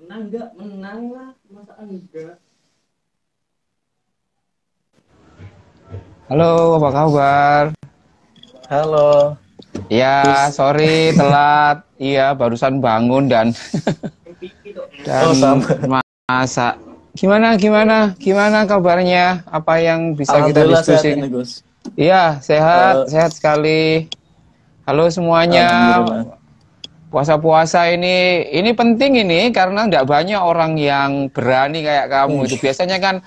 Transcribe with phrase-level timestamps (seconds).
[0.00, 2.40] menang enggak menang lah masa enggak
[6.30, 7.64] Halo, apa kabar?
[8.70, 9.34] Halo.
[9.90, 11.82] Ya, sorry telat.
[11.98, 13.50] Iya, barusan bangun dan
[15.02, 16.00] dan Oh, sama.
[16.30, 16.78] masak.
[17.18, 19.42] Gimana, gimana, gimana kabarnya?
[19.44, 21.18] Apa yang bisa kita diskusi?
[21.98, 24.06] Iya, sehat, Eh, sehat sekali.
[24.86, 25.66] Halo semuanya.
[27.10, 32.56] Puasa-puasa ini ini penting ini karena tidak banyak orang yang berani kayak kamu itu.
[32.62, 33.18] Biasanya kan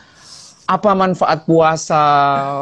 [0.63, 2.03] apa manfaat puasa,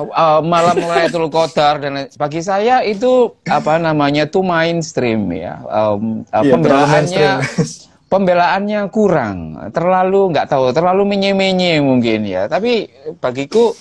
[0.09, 5.61] eh, malam Lailatul Qadar dan bagi saya itu apa namanya tuh mainstream ya.
[5.61, 5.93] Iya,
[6.33, 7.31] terlalu pembelaannya
[8.11, 9.37] pembelaannya kurang,
[9.71, 12.49] terlalu nggak tahu, terlalu menye-menye mungkin ya.
[12.49, 12.89] Tapi
[13.21, 13.77] bagiku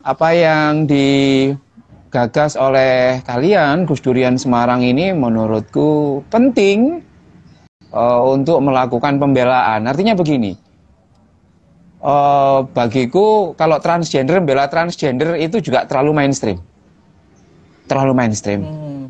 [0.00, 0.88] apa yang
[2.14, 7.02] digagas oleh kalian Gus Durian Semarang ini menurutku penting
[7.90, 9.90] eh, untuk melakukan pembelaan.
[9.90, 10.54] Artinya begini,
[11.98, 16.62] eh, bagiku kalau transgender bela transgender itu juga terlalu mainstream,
[17.90, 18.62] terlalu mainstream.
[18.62, 19.04] Hmm,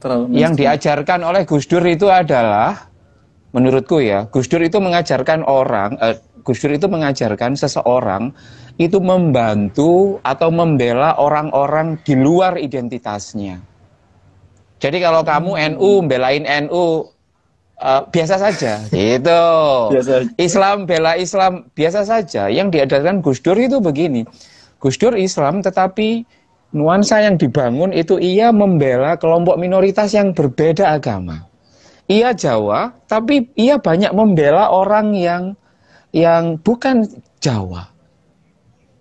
[0.00, 0.56] terlalu Yang mainstream.
[0.64, 2.88] diajarkan oleh Gus Dur itu adalah,
[3.52, 6.16] menurutku ya, Gus Dur itu mengajarkan orang, eh,
[6.50, 8.34] Gus Dur itu mengajarkan seseorang
[8.74, 13.62] itu membantu atau membela orang-orang di luar identitasnya.
[14.82, 17.06] Jadi kalau kamu NU, belain NU,
[17.78, 19.46] eh, biasa saja, gitu.
[19.94, 20.26] Biasa.
[20.42, 22.50] Islam bela Islam biasa saja.
[22.50, 24.26] Yang diajarkan Gus Dur itu begini.
[24.82, 26.26] Gus Dur Islam tetapi
[26.74, 31.46] nuansa yang dibangun itu ia membela kelompok minoritas yang berbeda agama.
[32.10, 35.54] Ia Jawa, tapi ia banyak membela orang yang
[36.10, 37.06] yang bukan
[37.38, 37.88] Jawa.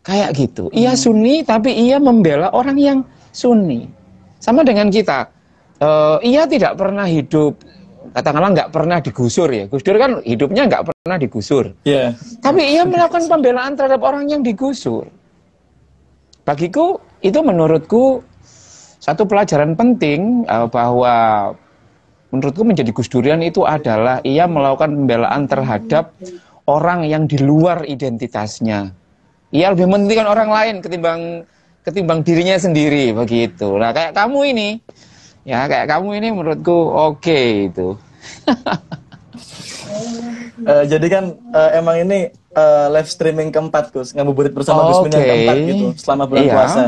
[0.05, 0.71] Kayak gitu.
[0.73, 2.99] Ia Sunni tapi ia membela orang yang
[3.29, 3.85] Sunni.
[4.39, 5.29] Sama dengan kita.
[5.79, 7.59] Eh, ia tidak pernah hidup
[8.13, 9.65] katakanlah nggak pernah digusur ya.
[9.69, 11.75] Gus Dur kan hidupnya nggak pernah digusur.
[11.85, 12.15] Iya.
[12.41, 15.05] Tapi ia melakukan pembelaan terhadap orang yang digusur.
[16.47, 18.25] Bagiku itu menurutku
[18.99, 21.15] satu pelajaran penting eh, bahwa
[22.29, 26.13] menurutku menjadi Gus Durian itu adalah ia melakukan pembelaan terhadap
[26.69, 28.93] orang yang di luar identitasnya.
[29.49, 31.49] Ia lebih mementingkan orang lain ketimbang
[31.81, 33.73] ketimbang dirinya sendiri begitu.
[33.81, 34.69] Nah kayak kamu ini,
[35.41, 37.41] ya kayak kamu ini menurutku oke
[37.73, 37.97] itu.
[40.59, 41.23] Eh, jadi kan
[41.55, 45.85] eh, emang ini eh, live streaming keempat Gus, ngabuburit bersama Gus Min yang keempat gitu
[45.95, 46.53] selama bulan Iya.
[46.53, 46.83] puasa.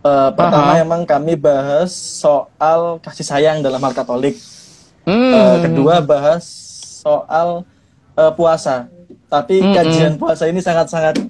[0.00, 0.84] Eh, pertama Aha.
[0.84, 4.36] emang kami bahas soal kasih sayang dalam hal Katolik.
[5.08, 5.32] Hmm.
[5.32, 6.44] Eh, kedua bahas
[7.00, 7.64] soal
[8.14, 8.86] eh, puasa.
[9.30, 9.74] Tapi Mm-mm.
[9.78, 11.22] kajian puasa ini sangat-sangat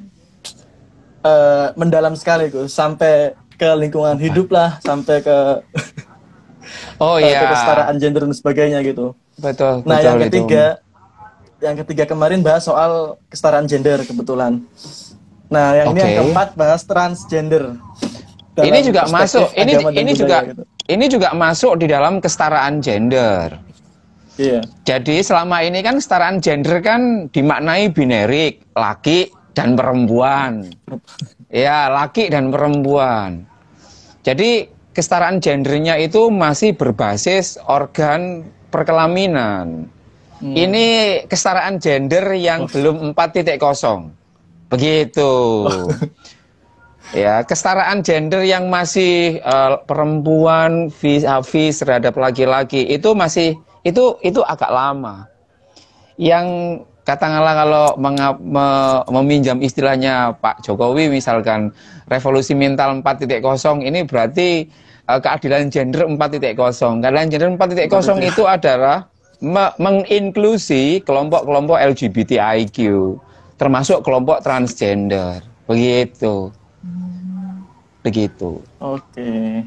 [1.21, 5.37] eh, mendalam sekali Gus, sampai ke lingkungan hidup lah, sampai ke
[7.05, 7.45] oh eh, iya.
[7.45, 9.13] ke kesetaraan gender dan sebagainya gitu.
[9.37, 10.25] Betul, Nah, betul yang itu.
[10.29, 10.65] ketiga,
[11.61, 14.65] yang ketiga kemarin bahas soal kesetaraan gender kebetulan.
[15.53, 16.05] Nah, yang ini Oke.
[16.05, 17.77] yang keempat bahas transgender.
[18.61, 20.63] Ini juga masuk, ini ini juga gitu.
[20.89, 23.70] ini juga masuk di dalam kesetaraan gender.
[24.41, 24.61] Iya.
[24.89, 30.73] Jadi selama ini kan kesetaraan gender kan dimaknai binerik, laki dan perempuan.
[31.53, 33.45] Ya, laki dan perempuan.
[34.25, 34.65] Jadi
[34.97, 39.93] kesetaraan gendernya itu masih berbasis organ perkelaminan.
[40.41, 40.55] Hmm.
[40.57, 40.87] Ini
[41.29, 44.73] kesetaraan gender yang belum 4.0.
[44.73, 45.33] Begitu.
[47.11, 54.41] Ya, kesetaraan gender yang masih eh, perempuan vis vis terhadap laki-laki itu masih itu itu
[54.43, 55.25] agak lama.
[56.21, 56.47] Yang
[57.03, 61.73] katakanlah kalau menga- me- meminjam istilahnya Pak Jokowi misalkan
[62.07, 63.41] revolusi mental 4.0
[63.81, 64.69] ini berarti
[65.09, 67.01] eh, keadilan gender 4.0.
[67.01, 67.89] Keadilan gender 4.0
[68.21, 69.09] itu adalah
[69.41, 72.77] me- menginklusi kelompok-kelompok LGBTIQ
[73.57, 75.41] termasuk kelompok transgender.
[75.65, 76.53] Begitu.
[78.01, 78.65] Begitu.
[78.81, 79.65] Oke.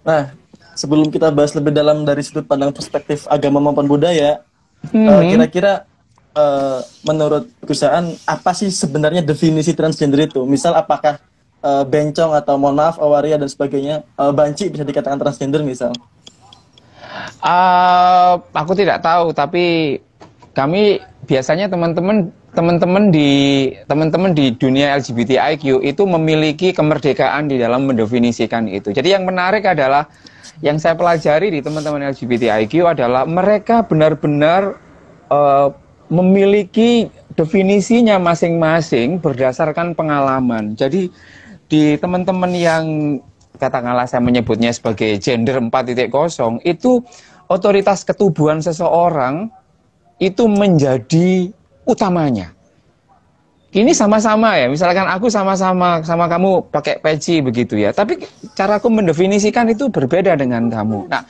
[0.00, 0.32] Nah,
[0.74, 4.42] sebelum kita bahas lebih dalam dari sudut pandang perspektif agama maupun budaya,
[4.90, 5.36] Mhm.
[5.36, 5.84] kira-kira
[6.30, 10.46] eh, menurut Gusaan apa sih sebenarnya definisi transgender itu?
[10.46, 11.18] Misal apakah
[11.60, 15.92] eh, bencong atau mohon maaf awaria dan sebagainya, eh, banci bisa dikatakan transgender misal?
[17.44, 19.98] Eh, aku tidak tahu, tapi
[20.56, 23.30] kami biasanya teman-teman teman-teman di
[23.86, 28.90] teman-teman di dunia LGBTIQ itu memiliki kemerdekaan di dalam mendefinisikan itu.
[28.90, 30.10] Jadi yang menarik adalah
[30.60, 34.76] yang saya pelajari di teman-teman LGBTIQ adalah mereka benar-benar
[35.32, 35.68] eh,
[36.10, 37.08] memiliki
[37.38, 40.76] definisinya masing-masing berdasarkan pengalaman.
[40.76, 41.08] Jadi
[41.70, 42.84] di teman-teman yang
[43.56, 47.00] katakanlah saya menyebutnya sebagai gender 4.0 itu
[47.46, 49.48] otoritas ketubuhan seseorang
[50.20, 51.48] itu menjadi
[51.88, 52.52] utamanya.
[53.70, 58.18] Ini sama-sama ya, misalkan aku sama-sama sama kamu pakai peci begitu ya, tapi
[58.58, 61.06] caraku mendefinisikan itu berbeda dengan kamu.
[61.06, 61.22] Nah,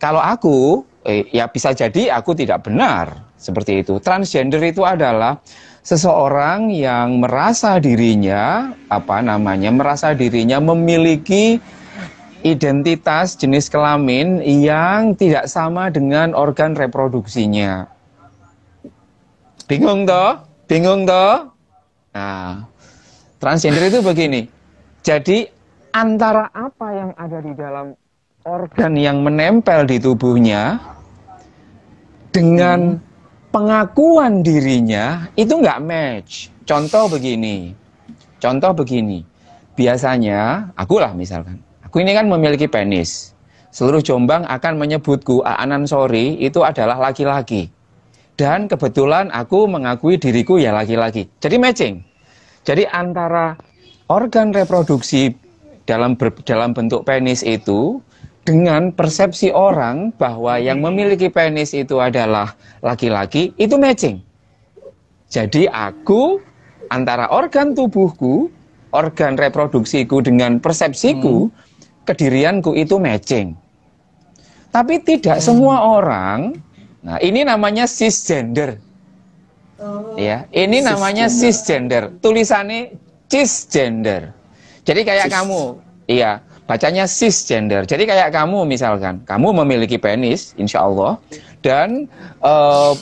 [0.00, 4.00] kalau aku, eh, ya bisa jadi aku tidak benar seperti itu.
[4.00, 5.44] Transgender itu adalah
[5.84, 11.60] seseorang yang merasa dirinya, apa namanya, merasa dirinya memiliki
[12.40, 17.92] identitas jenis kelamin yang tidak sama dengan organ reproduksinya.
[19.68, 20.40] Bingung toh?
[20.64, 21.53] Bingung toh?
[22.14, 22.62] Nah,
[23.42, 24.46] transgender itu begini.
[25.02, 25.50] Jadi
[25.90, 27.90] antara apa yang ada di dalam
[28.46, 30.78] organ yang menempel di tubuhnya
[32.30, 33.02] dengan
[33.50, 36.54] pengakuan dirinya itu nggak match.
[36.62, 37.74] Contoh begini.
[38.38, 39.26] Contoh begini.
[39.74, 41.58] Biasanya, akulah misalkan.
[41.82, 43.34] Aku ini kan memiliki penis.
[43.74, 47.73] Seluruh Jombang akan menyebutku Aanan Sori itu adalah laki-laki
[48.34, 51.30] dan kebetulan aku mengakui diriku ya laki-laki.
[51.38, 51.94] Jadi matching.
[52.64, 53.54] Jadi antara
[54.10, 55.30] organ reproduksi
[55.84, 58.00] dalam ber, dalam bentuk penis itu
[58.44, 62.52] dengan persepsi orang bahwa yang memiliki penis itu adalah
[62.84, 64.20] laki-laki itu matching.
[65.32, 66.40] Jadi aku
[66.92, 68.52] antara organ tubuhku,
[68.92, 71.54] organ reproduksiku dengan persepsiku, hmm.
[72.04, 73.56] kedirianku itu matching.
[74.74, 75.44] Tapi tidak hmm.
[75.44, 76.58] semua orang
[77.04, 78.80] Nah, ini namanya cisgender.
[79.76, 80.88] Oh, ya, ini cisgender.
[80.88, 82.02] namanya cisgender.
[82.24, 82.96] Tulisannya
[83.28, 84.32] cisgender.
[84.88, 85.34] Jadi kayak Cis.
[85.36, 85.60] kamu,
[86.08, 87.84] iya, bacanya cisgender.
[87.84, 91.20] Jadi kayak kamu misalkan, kamu memiliki penis, insya Allah,
[91.60, 92.08] dan
[92.40, 92.96] uh,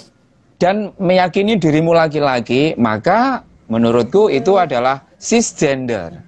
[0.58, 6.22] dan meyakini dirimu laki-laki, maka menurutku itu adalah cisgender.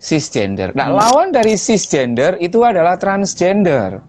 [0.00, 0.72] Cisgender.
[0.76, 0.96] Nah, hmm.
[0.98, 4.00] lawan dari cisgender itu adalah transgender.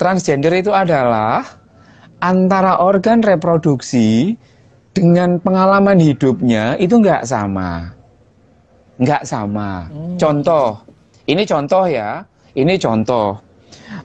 [0.00, 1.59] Transgender itu adalah
[2.20, 4.36] antara organ reproduksi
[4.92, 7.92] dengan pengalaman hidupnya itu nggak sama.
[9.00, 9.88] Nggak sama.
[9.88, 10.16] Hmm.
[10.20, 10.76] Contoh,
[11.24, 13.40] ini contoh ya, ini contoh.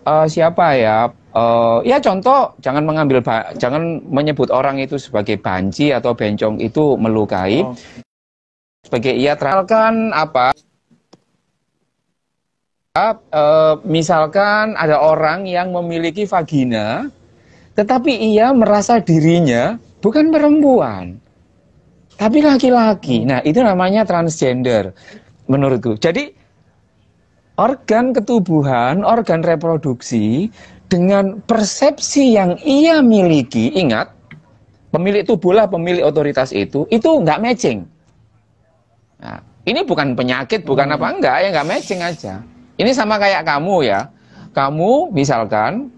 [0.07, 1.11] Uh, siapa ya?
[1.35, 3.19] Uh, ya contoh, jangan mengambil,
[3.59, 7.59] jangan menyebut orang itu sebagai banci atau bencong itu melukai.
[7.59, 7.75] Oh.
[8.87, 10.55] Sebagai ia teralkan apa?
[12.95, 17.11] Uh, misalkan ada orang yang memiliki vagina,
[17.75, 21.19] tetapi ia merasa dirinya bukan perempuan,
[22.15, 23.27] tapi laki-laki.
[23.27, 24.95] Nah, itu namanya transgender
[25.51, 25.99] menurutku.
[25.99, 26.31] Jadi
[27.59, 30.47] organ ketubuhan, organ reproduksi
[30.87, 34.11] dengan persepsi yang ia miliki, ingat,
[34.95, 37.83] pemilik tubuhlah pemilik otoritas itu, itu nggak matching.
[39.19, 42.39] Nah, ini bukan penyakit, bukan apa enggak, ya nggak matching aja.
[42.75, 44.07] Ini sama kayak kamu ya.
[44.55, 45.91] Kamu misalkan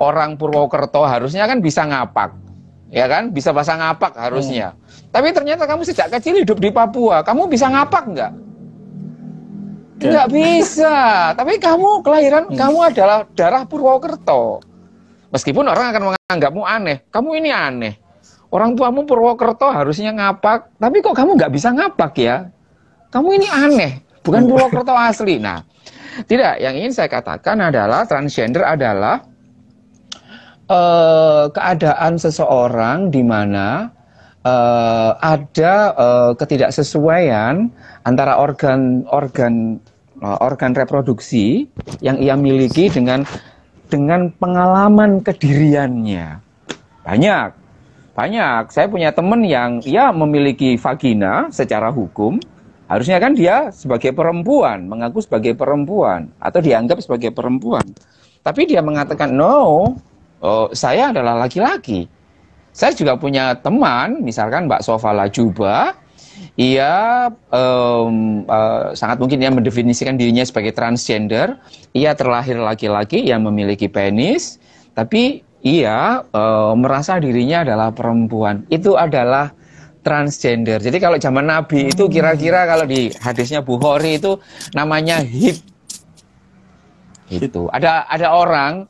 [0.00, 2.32] orang Purwokerto harusnya kan bisa ngapak.
[2.90, 3.30] Ya kan?
[3.30, 4.74] Bisa bahasa ngapak harusnya.
[4.74, 5.14] Hmm.
[5.14, 7.22] Tapi ternyata kamu sejak kecil hidup di Papua.
[7.22, 8.32] Kamu bisa ngapak nggak?
[10.00, 10.32] Nggak ya.
[10.32, 10.94] bisa.
[11.38, 12.58] Tapi kamu kelahiran, hmm.
[12.58, 14.64] kamu adalah darah Purwokerto.
[15.30, 17.06] Meskipun orang akan menganggapmu aneh.
[17.14, 17.94] Kamu ini aneh.
[18.50, 20.74] Orang tuamu Purwokerto harusnya ngapak.
[20.82, 22.50] Tapi kok kamu nggak bisa ngapak ya?
[23.14, 24.02] Kamu ini aneh.
[24.26, 24.50] Bukan hmm.
[24.50, 25.38] Purwokerto asli.
[25.38, 25.62] Nah,
[26.26, 26.58] tidak.
[26.58, 29.29] Yang ingin saya katakan adalah transgender adalah
[30.70, 33.90] uh, keadaan seseorang di mana
[34.46, 37.68] uh, ada uh, ketidaksesuaian
[38.06, 39.82] antara organ organ
[40.22, 41.66] uh, organ reproduksi
[42.00, 43.26] yang ia miliki dengan
[43.90, 46.38] dengan pengalaman kediriannya.
[47.02, 47.60] Banyak
[48.14, 48.68] banyak.
[48.68, 52.36] Saya punya teman yang ia memiliki vagina secara hukum.
[52.90, 57.86] Harusnya kan dia sebagai perempuan mengaku sebagai perempuan atau dianggap sebagai perempuan.
[58.42, 59.94] Tapi dia mengatakan no
[60.40, 62.08] oh, saya adalah laki-laki.
[62.70, 65.94] Saya juga punya teman, misalkan Mbak Sofa Lajuba,
[66.54, 71.58] ia um, uh, sangat mungkin ia mendefinisikan dirinya sebagai transgender.
[71.92, 74.62] Ia terlahir laki-laki yang memiliki penis,
[74.94, 78.64] tapi ia uh, merasa dirinya adalah perempuan.
[78.72, 79.52] Itu adalah
[80.00, 80.80] transgender.
[80.80, 84.40] Jadi kalau zaman Nabi itu kira-kira kalau di hadisnya Bukhari itu
[84.72, 85.60] namanya hib.
[87.28, 87.68] Itu.
[87.70, 88.88] Ada ada orang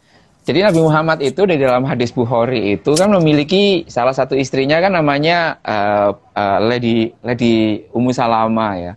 [0.51, 4.99] jadi Nabi Muhammad itu di dalam hadis Bukhari itu kan memiliki salah satu istrinya kan
[4.99, 8.93] namanya uh, uh, Lady Lady Ummu Salama ya.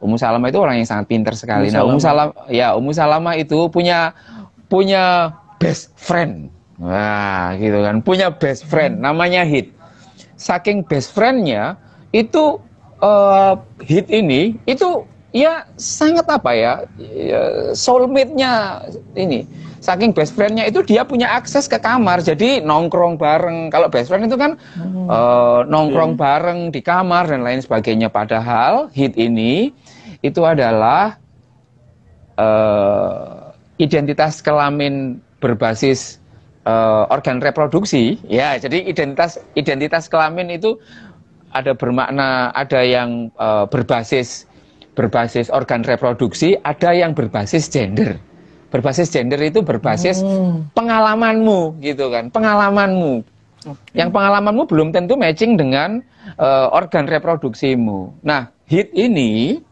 [0.00, 1.68] Ummu Salama itu orang yang sangat pintar sekali.
[1.68, 4.16] Ummu nah, Ummu Salama ya Ummu Salama itu punya
[4.72, 6.48] punya best friend.
[6.80, 8.00] Wah, gitu kan.
[8.00, 9.76] Punya best friend namanya Hit.
[10.40, 11.76] Saking best friendnya
[12.16, 12.56] itu
[13.04, 13.52] uh,
[13.84, 17.42] Hit ini itu ya sangat apa ya, ya
[17.74, 18.82] soulmate-nya
[19.18, 19.46] ini.
[19.76, 22.18] Saking best friend-nya itu dia punya akses ke kamar.
[22.18, 23.70] Jadi nongkrong bareng.
[23.70, 25.06] Kalau best friend itu kan hmm.
[25.06, 26.20] uh, nongkrong yeah.
[26.26, 28.10] bareng di kamar dan lain sebagainya.
[28.10, 29.70] Padahal hit ini
[30.26, 31.14] itu adalah
[32.34, 36.18] uh, identitas kelamin berbasis
[36.66, 38.18] uh, organ reproduksi.
[38.26, 40.82] Ya jadi identitas identitas kelamin itu
[41.54, 44.50] ada bermakna ada yang uh, berbasis
[44.96, 48.16] berbasis organ reproduksi, ada yang berbasis gender.
[48.72, 50.74] Berbasis gender itu berbasis hmm.
[50.74, 53.22] pengalamanmu gitu kan, pengalamanmu.
[53.62, 54.02] Okay.
[54.02, 56.02] Yang pengalamanmu belum tentu matching dengan
[56.40, 58.26] uh, organ reproduksimu.
[58.26, 59.62] Nah, hit ini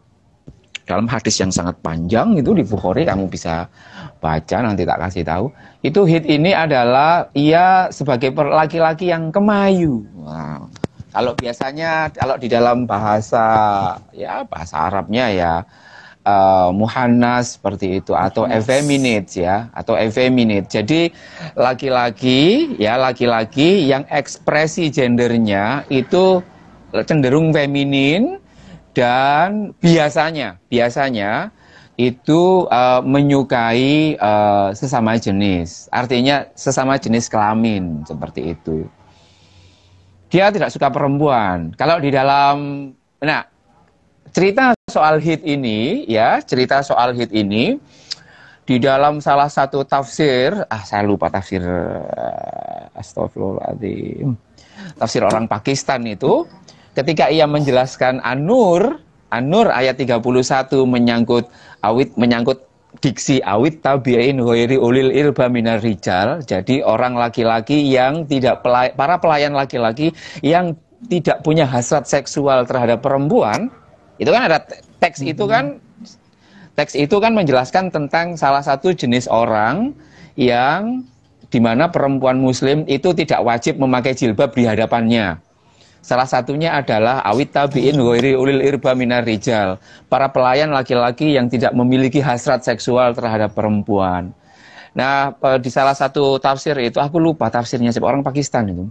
[0.85, 3.65] dalam hadis yang sangat panjang itu di Bukhari kamu bisa
[4.21, 5.45] baca nanti tak kasih tahu.
[5.81, 10.05] Itu hit ini adalah ia sebagai laki-laki yang kemayu.
[10.13, 10.69] Wow.
[11.15, 13.47] Kalau biasanya kalau di dalam bahasa
[14.11, 15.53] ya bahasa Arabnya ya
[16.27, 20.67] uh, muhannas seperti itu atau effeminate ya atau effeminate.
[20.67, 21.15] Jadi
[21.55, 26.43] laki-laki ya laki-laki yang ekspresi gendernya itu
[27.07, 28.43] cenderung feminin
[28.91, 31.55] dan biasanya biasanya
[31.95, 35.87] itu uh, menyukai uh, sesama jenis.
[35.95, 38.83] Artinya sesama jenis kelamin seperti itu
[40.29, 41.73] dia tidak suka perempuan.
[41.77, 42.89] Kalau di dalam,
[43.21, 43.45] nah
[44.33, 47.77] cerita soal hit ini, ya cerita soal hit ini
[48.65, 54.33] di dalam salah satu tafsir, ah saya lupa tafsir, uh, astagfirullahaladzim,
[54.97, 56.49] tafsir orang Pakistan itu,
[56.97, 58.97] ketika ia menjelaskan Anur,
[59.29, 60.25] Anur ayat 31
[60.89, 61.45] menyangkut
[61.85, 62.64] awit menyangkut
[63.01, 66.43] diksi awit tabi'in ghairi ulil ilba minar rijal.
[66.43, 70.11] Jadi orang laki-laki yang tidak pelay para pelayan laki-laki
[70.45, 70.75] yang
[71.11, 73.69] tidak punya hasrat seksual terhadap perempuan,
[74.17, 74.57] itu kan ada
[75.03, 75.51] teks itu hmm.
[75.51, 75.65] kan
[76.75, 79.93] teks itu kan menjelaskan tentang salah satu jenis orang
[80.35, 81.05] yang
[81.53, 85.39] di mana perempuan muslim itu tidak wajib memakai jilbab di hadapannya.
[86.05, 89.81] Salah satunya adalah awit tabiin ghairi ulil irba minar rijal.
[90.05, 94.29] Para pelayan laki-laki yang tidak memiliki hasrat seksual terhadap perempuan.
[94.95, 98.87] Nah, di salah satu tafsir itu aku lupa tafsirnya siapa orang Pakistan itu.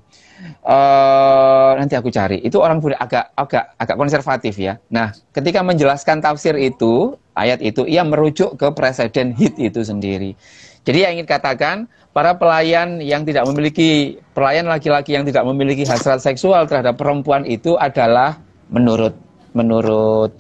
[0.61, 2.45] Uh, nanti aku cari.
[2.45, 4.77] Itu orang agak agak agak konservatif ya.
[4.93, 10.37] Nah, ketika menjelaskan tafsir itu, ayat itu ia merujuk ke presiden hit itu sendiri.
[10.85, 16.21] Jadi yang ingin katakan para pelayan yang tidak memiliki pelayan laki-laki yang tidak memiliki hasrat
[16.21, 18.37] seksual terhadap perempuan itu adalah
[18.69, 19.17] menurut
[19.57, 20.37] menurut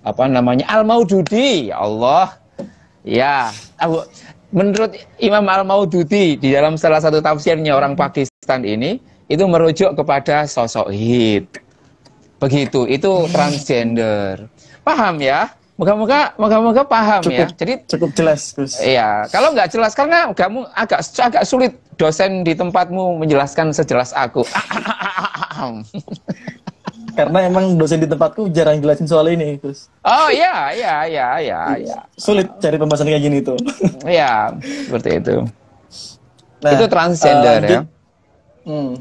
[0.00, 2.32] apa namanya Al Maududi ya Allah
[3.04, 3.52] ya
[4.54, 10.46] menurut Imam Al Maududi di dalam salah satu tafsirnya orang Pakistan ini itu merujuk kepada
[10.46, 11.50] sosok hit
[12.38, 14.46] begitu itu transgender
[14.86, 17.46] paham ya Moga-moga, moga-moga paham cukup, ya.
[17.50, 18.78] Jadi cukup jelas, Gus.
[18.78, 24.46] Iya, kalau nggak jelas karena kamu agak agak sulit dosen di tempatmu menjelaskan sejelas aku.
[27.14, 29.88] karena emang dosen di tempatku jarang jelasin soal ini, Gus.
[30.02, 31.98] Oh iya, iya, iya, iya, iya.
[32.18, 33.58] Sulit cari pembahasan kayak gini tuh.
[34.04, 35.36] Iya, seperti itu.
[36.60, 37.80] Nah, itu transgender uh, ya.
[38.64, 38.92] Hmm.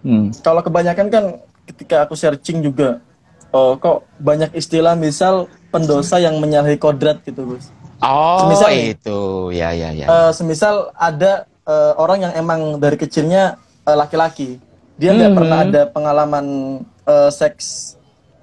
[0.00, 0.24] Hmm.
[0.40, 1.24] Kalau kebanyakan kan
[1.68, 3.04] ketika aku searching juga,
[3.52, 7.70] oh kok banyak istilah misal pendosa yang menyalahi kodrat gitu Gus.
[8.00, 9.20] Oh semisal, itu
[9.52, 10.06] ya ya ya.
[10.08, 14.48] Uh, semisal ada uh, orang yang emang dari kecilnya laki laki-laki,
[15.00, 15.38] dia nggak mm -hmm.
[15.40, 16.46] pernah ada pengalaman
[17.08, 17.96] uh, seks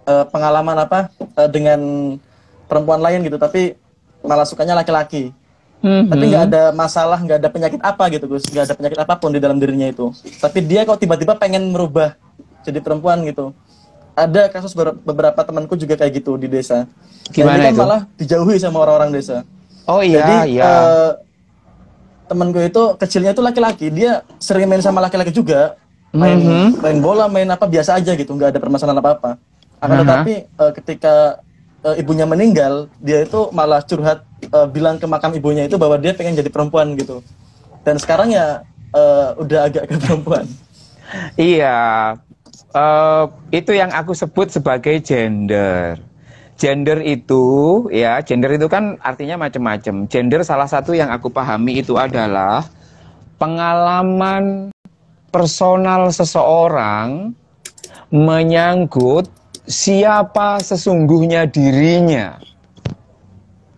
[0.09, 1.79] uh, pengalaman apa uh, dengan
[2.65, 3.77] perempuan lain gitu, tapi
[4.25, 5.29] malah sukanya laki-laki.
[5.77, 6.09] Mm-hmm.
[6.09, 9.29] Tapi nggak ada masalah, nggak ada penyakit apa gitu Gus, nggak ada penyakit apa pun
[9.29, 10.09] di dalam dirinya itu.
[10.41, 12.17] Tapi dia kok tiba-tiba pengen merubah
[12.65, 13.53] jadi perempuan gitu
[14.17, 14.73] ada kasus
[15.05, 16.89] beberapa temanku juga kayak gitu di desa.
[17.29, 17.81] Gimana Dan kan itu?
[17.85, 19.45] malah dijauhi sama orang-orang desa.
[19.85, 20.65] Oh iya, Jadi, iya.
[20.65, 21.11] Uh,
[22.25, 25.77] temanku itu kecilnya itu laki-laki, dia sering main sama laki-laki juga,
[26.17, 26.67] main mm -hmm.
[26.81, 29.37] main bola, main apa biasa aja gitu, nggak ada permasalahan apa-apa.
[29.77, 30.01] Akan uh -huh.
[30.01, 31.13] tetapi uh, ketika
[31.85, 36.17] uh, ibunya meninggal, dia itu malah curhat uh, bilang ke makam ibunya itu bahwa dia
[36.17, 37.21] pengen jadi perempuan gitu.
[37.85, 40.49] Dan sekarang ya uh, udah agak ke perempuan.
[41.39, 42.17] Iya,
[42.75, 45.95] uh, itu yang aku sebut sebagai gender.
[46.57, 47.45] Gender itu,
[47.93, 50.09] ya, gender itu kan artinya macam-macam.
[50.09, 52.65] Gender salah satu yang aku pahami itu adalah
[53.37, 54.73] pengalaman
[55.29, 57.35] personal seseorang
[58.11, 59.27] menyangkut
[59.67, 62.39] siapa sesungguhnya dirinya.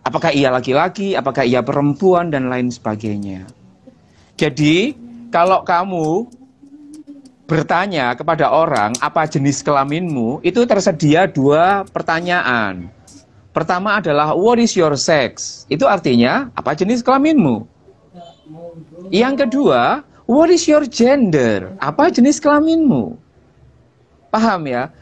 [0.05, 3.45] Apakah ia laki-laki, apakah ia perempuan, dan lain sebagainya.
[4.39, 4.95] Jadi,
[5.29, 6.25] kalau kamu
[7.49, 12.89] bertanya kepada orang apa jenis kelaminmu, itu tersedia dua pertanyaan.
[13.49, 15.65] Pertama adalah what is your sex?
[15.67, 17.65] Itu artinya apa jenis kelaminmu?
[19.09, 21.73] Yang kedua, what is your gender?
[21.81, 23.17] Apa jenis kelaminmu?
[24.29, 24.93] Paham ya?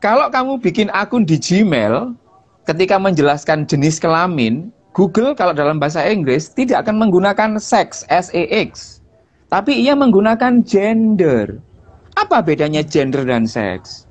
[0.00, 2.16] Kalau kamu bikin akun di Gmail,
[2.64, 9.04] ketika menjelaskan jenis kelamin, Google kalau dalam bahasa Inggris tidak akan menggunakan sex, S-E-X.
[9.52, 11.60] Tapi ia menggunakan gender.
[12.16, 14.08] Apa bedanya gender dan seks?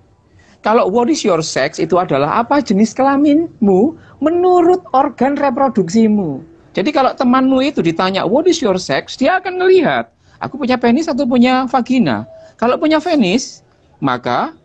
[0.62, 6.44] Kalau what is your sex itu adalah apa jenis kelaminmu menurut organ reproduksimu.
[6.76, 11.06] Jadi kalau temanmu itu ditanya what is your sex, dia akan melihat aku punya penis
[11.12, 12.26] atau punya vagina.
[12.56, 13.64] Kalau punya penis,
[14.00, 14.56] maka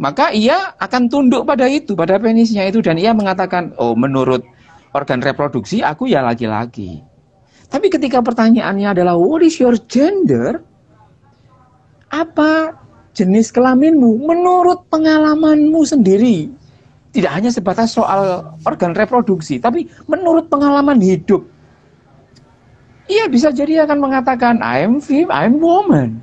[0.00, 4.42] maka ia akan tunduk pada itu, pada penisnya itu dan ia mengatakan, "Oh, menurut
[4.96, 7.04] organ reproduksi aku ya laki-laki."
[7.72, 10.60] Tapi ketika pertanyaannya adalah what is your gender?
[12.12, 12.76] Apa
[13.16, 16.52] jenis kelaminmu menurut pengalamanmu sendiri?
[17.12, 21.44] Tidak hanya sebatas soal organ reproduksi, tapi menurut pengalaman hidup.
[23.10, 26.22] Ia bisa jadi akan mengatakan I'm fem, I'm woman.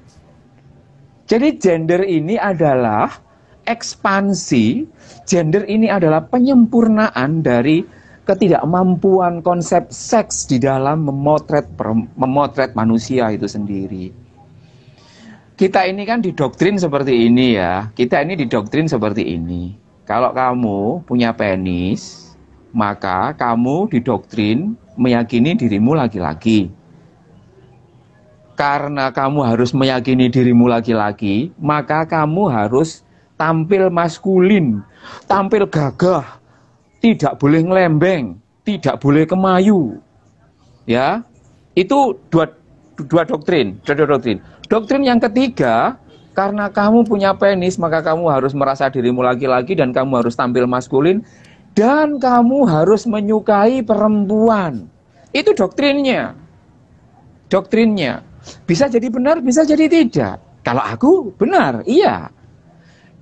[1.30, 3.22] Jadi gender ini adalah
[3.70, 4.88] ekspansi,
[5.30, 7.86] gender ini adalah penyempurnaan dari
[8.26, 11.70] ketidakmampuan konsep seks di dalam memotret
[12.18, 14.10] memotret manusia itu sendiri.
[15.60, 17.92] Kita ini kan didoktrin seperti ini ya.
[17.92, 19.76] Kita ini didoktrin seperti ini.
[20.08, 22.34] Kalau kamu punya penis,
[22.72, 26.68] maka kamu didoktrin meyakini dirimu laki-laki.
[28.60, 33.08] Karena kamu harus meyakini dirimu laki-laki, maka kamu harus
[33.40, 34.84] tampil maskulin,
[35.32, 36.28] tampil gagah,
[37.00, 38.36] tidak boleh ngelembeng,
[38.68, 39.96] tidak boleh kemayu.
[40.84, 41.24] Ya,
[41.72, 42.52] itu dua
[43.08, 44.44] dua doktrin, dua doktrin.
[44.68, 45.96] Doktrin yang ketiga,
[46.36, 51.24] karena kamu punya penis, maka kamu harus merasa dirimu laki-laki dan kamu harus tampil maskulin
[51.80, 54.92] dan kamu harus menyukai perempuan.
[55.32, 56.36] Itu doktrinnya.
[57.48, 58.20] Doktrinnya.
[58.68, 60.44] Bisa jadi benar, bisa jadi tidak.
[60.68, 62.28] Kalau aku benar, iya.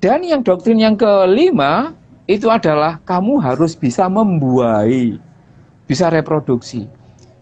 [0.01, 1.93] Dan yang doktrin yang kelima
[2.25, 5.21] itu adalah kamu harus bisa membuai,
[5.85, 6.89] bisa reproduksi.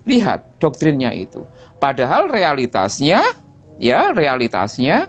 [0.03, 1.47] Lihat doktrinnya itu.
[1.79, 3.23] Padahal realitasnya,
[3.79, 5.07] ya realitasnya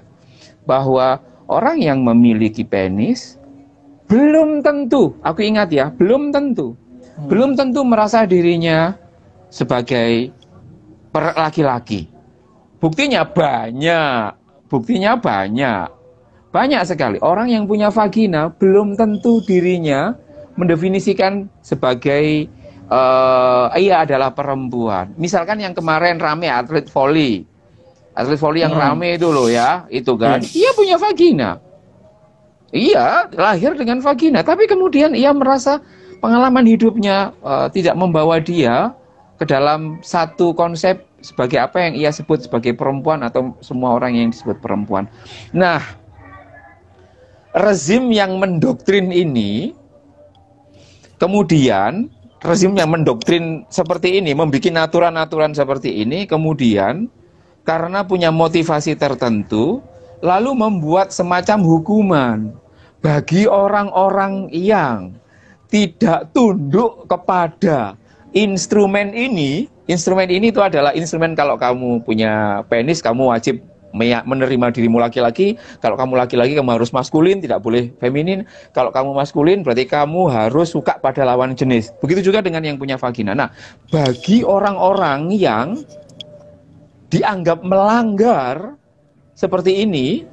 [0.70, 1.18] bahwa
[1.50, 3.42] orang yang memiliki penis
[4.06, 7.26] belum tentu, aku ingat ya, belum tentu, hmm.
[7.26, 8.94] belum tentu merasa dirinya
[9.50, 10.30] sebagai
[11.14, 12.06] laki-laki.
[12.78, 14.36] Buktinya banyak,
[14.70, 15.88] buktinya banyak.
[16.54, 20.16] Banyak sekali orang yang punya vagina belum tentu dirinya
[20.56, 22.48] mendefinisikan sebagai
[22.88, 25.12] uh, ia adalah perempuan.
[25.20, 27.44] Misalkan yang kemarin rame atlet voli.
[28.16, 28.82] Atlet voli yang hmm.
[28.88, 30.40] rame itu loh ya, itu kan.
[30.40, 30.48] Hmm.
[30.56, 31.50] Ia punya vagina.
[32.76, 35.80] Iya, lahir dengan vagina, tapi kemudian ia merasa
[36.20, 38.92] pengalaman hidupnya uh, tidak membawa dia
[39.40, 44.28] ke dalam satu konsep sebagai apa yang ia sebut sebagai perempuan atau semua orang yang
[44.28, 45.08] disebut perempuan.
[45.56, 45.80] Nah,
[47.56, 49.72] rezim yang mendoktrin ini
[51.16, 52.12] kemudian
[52.44, 57.08] rezim yang mendoktrin seperti ini membuat aturan-aturan seperti ini kemudian
[57.64, 59.80] karena punya motivasi tertentu
[60.20, 62.38] lalu membuat semacam hukuman
[63.06, 65.14] bagi orang-orang yang
[65.70, 67.94] tidak tunduk kepada
[68.34, 73.62] instrumen ini instrumen ini itu adalah instrumen kalau kamu punya penis kamu wajib
[73.96, 75.56] menerima dirimu laki-laki.
[75.80, 78.44] Kalau kamu laki-laki kamu harus maskulin, tidak boleh feminin.
[78.76, 81.96] Kalau kamu maskulin berarti kamu harus suka pada lawan jenis.
[82.04, 83.32] Begitu juga dengan yang punya vagina.
[83.32, 83.48] Nah,
[83.88, 85.80] bagi orang-orang yang
[87.08, 88.76] dianggap melanggar
[89.32, 90.28] seperti ini,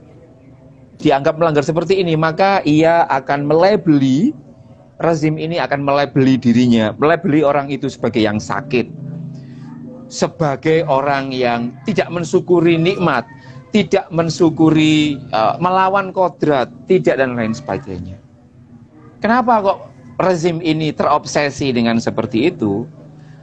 [1.01, 4.33] dianggap melanggar seperti ini, maka ia akan melebeli
[5.01, 8.87] rezim ini akan melebeli dirinya, melebeli orang itu sebagai yang sakit,
[10.07, 13.25] sebagai orang yang tidak mensyukuri nikmat,
[13.73, 18.15] tidak mensyukuri, uh, melawan kodrat, tidak dan lain sebagainya.
[19.19, 19.79] Kenapa kok
[20.21, 22.85] rezim ini terobsesi dengan seperti itu?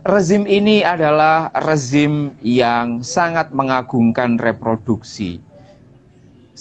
[0.09, 5.45] Rezim ini adalah rezim yang sangat mengagungkan reproduksi.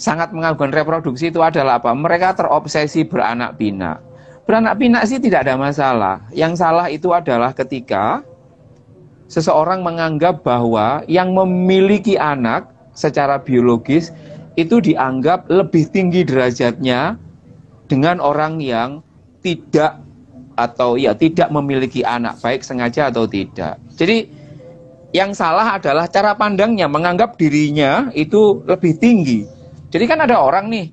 [0.00, 1.92] Sangat mengagungkan reproduksi itu adalah apa?
[1.92, 4.00] Mereka terobsesi beranak pinak.
[4.48, 6.24] Beranak pinak sih tidak ada masalah.
[6.32, 8.24] Yang salah itu adalah ketika
[9.28, 14.08] seseorang menganggap bahwa yang memiliki anak secara biologis
[14.56, 17.20] itu dianggap lebih tinggi derajatnya
[17.84, 19.04] dengan orang yang
[19.44, 20.00] tidak
[20.56, 23.76] atau ya tidak memiliki anak baik sengaja atau tidak.
[24.00, 24.32] Jadi
[25.12, 29.59] yang salah adalah cara pandangnya menganggap dirinya itu lebih tinggi.
[29.90, 30.86] Jadi kan ada orang nih,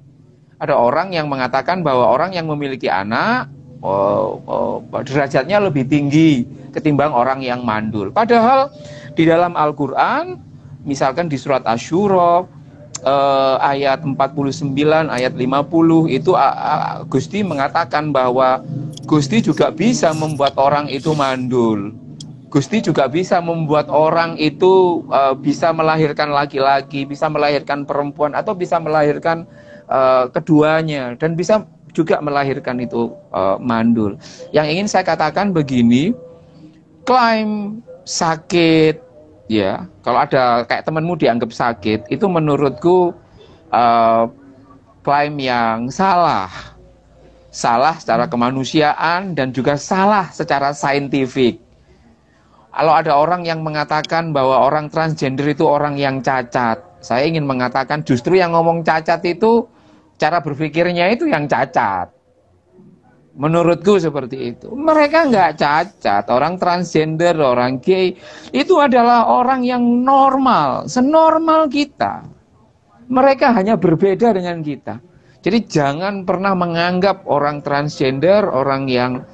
[0.58, 3.46] ada orang yang mengatakan bahwa orang yang memiliki anak
[3.86, 8.10] oh, oh, derajatnya lebih tinggi ketimbang orang yang mandul.
[8.10, 8.74] Padahal
[9.14, 10.42] di dalam Al-Qur'an
[10.82, 12.46] misalkan di surat Asyura
[13.06, 14.74] eh, ayat 49
[15.14, 16.32] ayat 50 itu
[17.10, 18.66] Gusti mengatakan bahwa
[19.06, 21.94] Gusti juga bisa membuat orang itu mandul.
[22.48, 28.80] Gusti juga bisa membuat orang itu uh, bisa melahirkan laki-laki, bisa melahirkan perempuan atau bisa
[28.80, 29.44] melahirkan
[29.92, 34.16] uh, keduanya dan bisa juga melahirkan itu uh, mandul.
[34.56, 36.16] Yang ingin saya katakan begini,
[37.04, 38.96] klaim sakit
[39.52, 43.12] ya, kalau ada kayak temanmu dianggap sakit, itu menurutku
[43.76, 44.24] uh,
[45.04, 46.48] klaim yang salah.
[47.52, 51.67] Salah secara kemanusiaan dan juga salah secara saintifik
[52.78, 58.06] kalau ada orang yang mengatakan bahwa orang transgender itu orang yang cacat, saya ingin mengatakan
[58.06, 59.66] justru yang ngomong cacat itu
[60.22, 62.14] cara berpikirnya itu yang cacat.
[63.34, 64.70] Menurutku seperti itu.
[64.78, 66.30] Mereka nggak cacat.
[66.30, 68.14] Orang transgender, orang gay
[68.54, 72.30] itu adalah orang yang normal, senormal kita.
[73.10, 75.02] Mereka hanya berbeda dengan kita.
[75.42, 79.26] Jadi jangan pernah menganggap orang transgender, orang yang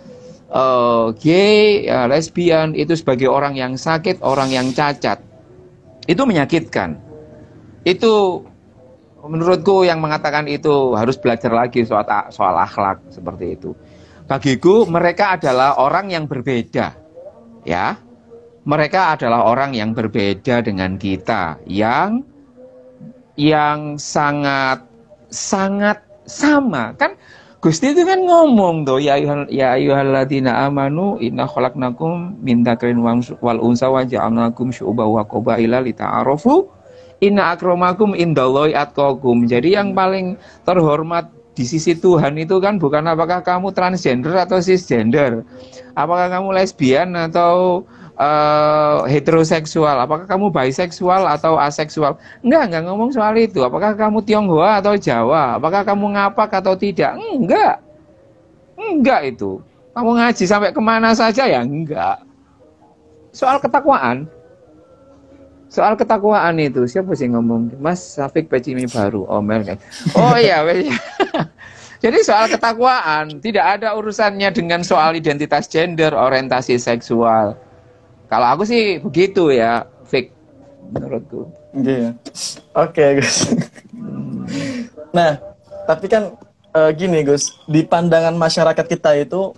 [0.54, 5.20] uh, gay, uh, lesbian itu sebagai orang yang sakit, orang yang cacat.
[6.06, 6.96] Itu menyakitkan.
[7.84, 8.46] Itu
[9.24, 13.72] menurutku yang mengatakan itu harus belajar lagi soal soal akhlak seperti itu.
[14.30, 16.96] Bagiku mereka adalah orang yang berbeda.
[17.68, 18.00] Ya.
[18.64, 22.24] Mereka adalah orang yang berbeda dengan kita yang
[23.36, 24.88] yang sangat
[25.28, 27.20] sangat sama kan
[27.64, 33.00] Gusti itu kan ngomong tuh ya ayuhal ya ayyuhalladzina amanu inna khalaqnakum min dzakarin
[33.40, 36.68] wal unsa wa ja'alnakum syu'uban wa qabaila lita'arafu
[37.24, 39.48] inna akramakum indallahi atqakum.
[39.48, 40.36] Jadi yang paling
[40.68, 45.48] terhormat di sisi Tuhan itu kan bukan apakah kamu transgender atau cisgender,
[45.96, 52.18] apakah kamu lesbian atau uh, heteroseksual, apakah kamu biseksual atau aseksual?
[52.46, 53.62] Enggak, enggak ngomong soal itu.
[53.66, 55.58] Apakah kamu Tionghoa atau Jawa?
[55.58, 57.18] Apakah kamu ngapak atau tidak?
[57.18, 57.82] Enggak.
[58.78, 59.62] Enggak itu.
[59.94, 61.62] Kamu ngaji sampai ke mana saja ya?
[61.62, 62.26] Enggak.
[63.34, 64.30] Soal ketakwaan.
[65.74, 67.82] Soal ketakwaan itu, siapa sih ngomong?
[67.82, 69.66] Mas Safik Pecimi baru, Omel.
[69.66, 69.78] Kan?
[70.14, 70.62] Oh iya,
[72.04, 77.58] Jadi soal ketakwaan tidak ada urusannya dengan soal identitas gender, orientasi seksual.
[78.34, 80.34] Kalau aku sih begitu ya, fake
[80.90, 81.54] menurutku.
[81.78, 82.18] Iya.
[82.74, 83.54] Oke, Gus.
[85.14, 85.38] nah,
[85.86, 86.34] tapi kan
[86.74, 89.54] uh, gini, Gus, di pandangan masyarakat kita itu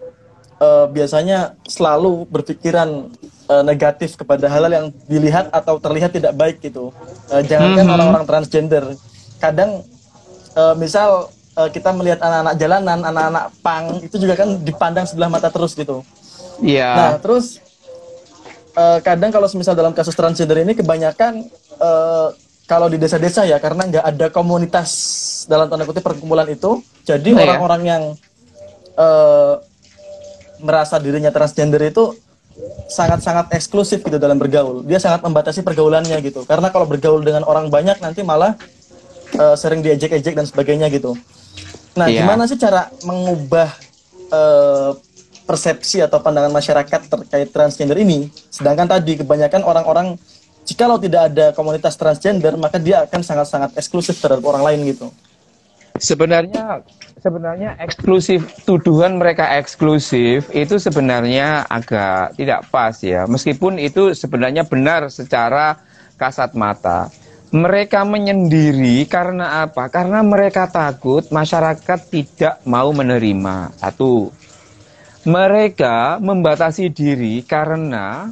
[0.59, 3.15] uh, biasanya selalu berpikiran
[3.47, 6.91] uh, negatif kepada hal-hal yang dilihat atau terlihat tidak baik gitu.
[7.31, 7.95] Uh, jangankan mm -hmm.
[7.95, 8.83] orang-orang transgender,
[9.39, 9.87] kadang
[10.59, 15.47] uh, misal uh, kita melihat anak-anak jalanan, anak-anak pang itu juga kan dipandang sebelah mata
[15.47, 16.03] terus gitu.
[16.59, 16.83] Iya.
[16.83, 16.95] Yeah.
[16.95, 17.63] Nah, terus
[18.75, 21.47] uh, kadang kalau misal dalam kasus transgender ini kebanyakan
[21.79, 22.29] uh,
[22.65, 24.91] kalau di desa-desa ya karena nggak ada komunitas
[25.45, 27.87] dalam tanda kutip perkumpulan itu jadi oh, orang-orang ya?
[27.95, 28.03] yang
[28.97, 29.53] uh,
[30.61, 32.15] merasa dirinya transgender itu
[32.87, 37.67] sangat-sangat eksklusif gitu dalam bergaul dia sangat membatasi pergaulannya gitu karena kalau bergaul dengan orang
[37.67, 38.55] banyak nanti malah
[39.35, 41.13] uh, sering diejek-ejek dan sebagainya gitu
[41.99, 42.23] nah yeah.
[42.23, 43.69] gimana sih cara mengubah
[44.31, 44.95] uh,
[45.45, 48.33] persepsi atau pandangan masyarakat terkait transgender ini.
[48.49, 50.07] Sedangkan tadi kebanyakan orang-orang
[50.65, 55.07] jikalau tidak ada komunitas transgender maka dia akan sangat-sangat eksklusif terhadap orang lain gitu.
[55.95, 56.83] Sebenarnya
[57.23, 63.23] sebenarnya eksklusif tuduhan mereka eksklusif itu sebenarnya agak tidak pas ya.
[63.29, 65.79] Meskipun itu sebenarnya benar secara
[66.19, 67.07] kasat mata.
[67.55, 69.87] Mereka menyendiri karena apa?
[69.87, 73.71] Karena mereka takut masyarakat tidak mau menerima.
[73.79, 74.35] Satu,
[75.25, 78.29] mereka membatasi diri karena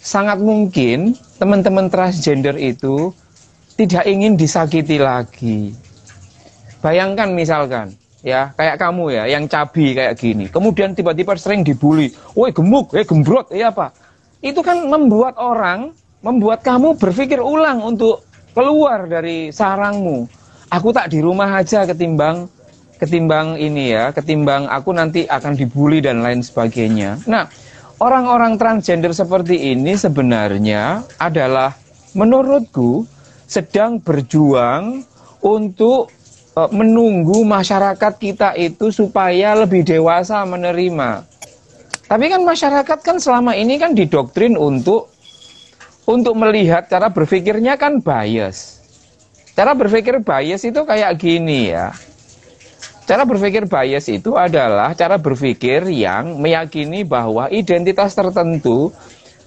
[0.00, 3.12] sangat mungkin teman-teman transgender itu
[3.76, 5.76] tidak ingin disakiti lagi.
[6.80, 7.92] Bayangkan misalkan,
[8.24, 13.04] ya kayak kamu ya, yang cabi kayak gini, kemudian tiba-tiba sering dibully, woi gemuk, eh
[13.04, 13.92] gembrot, ya apa?
[14.40, 15.92] Itu kan membuat orang,
[16.24, 18.24] membuat kamu berpikir ulang untuk
[18.56, 20.24] keluar dari sarangmu.
[20.72, 22.48] Aku tak di rumah aja ketimbang
[23.00, 27.16] ketimbang ini ya, ketimbang aku nanti akan dibully dan lain sebagainya.
[27.24, 27.48] Nah,
[27.96, 31.72] orang-orang transgender seperti ini sebenarnya adalah
[32.12, 33.08] menurutku
[33.48, 35.00] sedang berjuang
[35.40, 36.12] untuk
[36.60, 41.24] uh, menunggu masyarakat kita itu supaya lebih dewasa menerima.
[42.04, 45.08] Tapi kan masyarakat kan selama ini kan didoktrin untuk
[46.04, 48.82] untuk melihat cara berpikirnya kan bias.
[49.56, 51.94] Cara berpikir bias itu kayak gini ya
[53.08, 58.94] Cara berpikir bias itu adalah cara berpikir yang meyakini bahwa identitas tertentu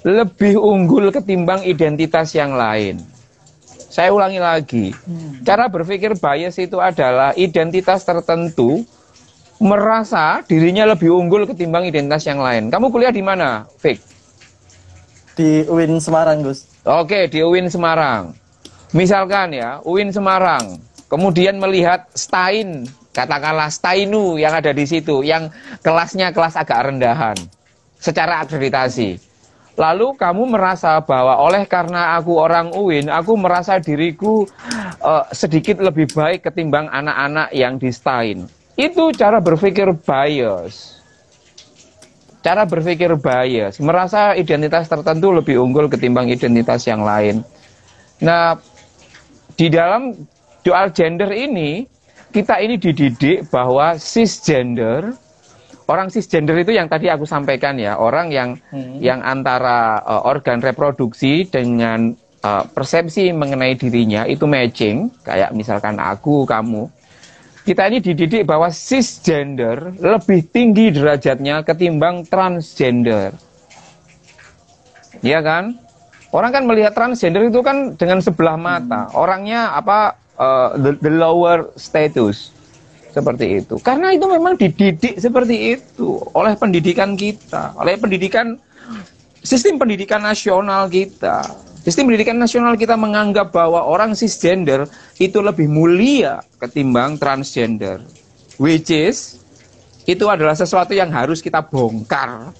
[0.03, 2.99] lebih unggul ketimbang identitas yang lain.
[3.93, 4.85] Saya ulangi lagi.
[5.45, 8.83] Cara berpikir bias itu adalah identitas tertentu
[9.63, 12.67] merasa dirinya lebih unggul ketimbang identitas yang lain.
[12.67, 14.01] Kamu kuliah di mana, Fik?
[15.39, 16.67] Di UIN Semarang, Gus.
[16.83, 18.35] Oke, di UIN Semarang.
[18.91, 25.53] Misalkan ya, UIN Semarang, kemudian melihat Stein, katakanlah Steinu yang ada di situ, yang
[25.85, 27.37] kelasnya kelas agak rendahan
[28.01, 29.21] secara akreditasi.
[29.73, 34.45] Lalu kamu merasa bahwa oleh karena aku orang UIN, aku merasa diriku
[35.01, 38.45] uh, sedikit lebih baik ketimbang anak-anak yang di Stein.
[38.77, 41.01] Itu cara berpikir bias.
[42.45, 47.41] Cara berpikir bias, merasa identitas tertentu lebih unggul ketimbang identitas yang lain.
[48.21, 48.59] Nah,
[49.57, 50.13] di dalam
[50.61, 51.87] dual gender ini,
[52.33, 55.13] kita ini dididik bahwa cisgender
[55.87, 58.99] orang cisgender itu yang tadi aku sampaikan ya, orang yang hmm.
[59.03, 66.47] yang antara uh, organ reproduksi dengan uh, persepsi mengenai dirinya itu matching, kayak misalkan aku,
[66.47, 66.87] kamu.
[67.63, 73.31] Kita ini dididik bahwa cisgender lebih tinggi derajatnya ketimbang transgender.
[75.23, 75.79] Iya kan?
[76.35, 79.07] Orang kan melihat transgender itu kan dengan sebelah mata.
[79.07, 79.15] Hmm.
[79.15, 82.53] Orangnya apa uh, the, the lower status
[83.13, 83.77] seperti itu.
[83.81, 88.57] Karena itu memang dididik seperti itu oleh pendidikan kita, oleh pendidikan
[89.45, 91.45] sistem pendidikan nasional kita.
[91.83, 94.87] Sistem pendidikan nasional kita menganggap bahwa orang cisgender
[95.19, 97.99] itu lebih mulia ketimbang transgender.
[98.55, 99.43] Which is
[100.07, 102.55] itu adalah sesuatu yang harus kita bongkar.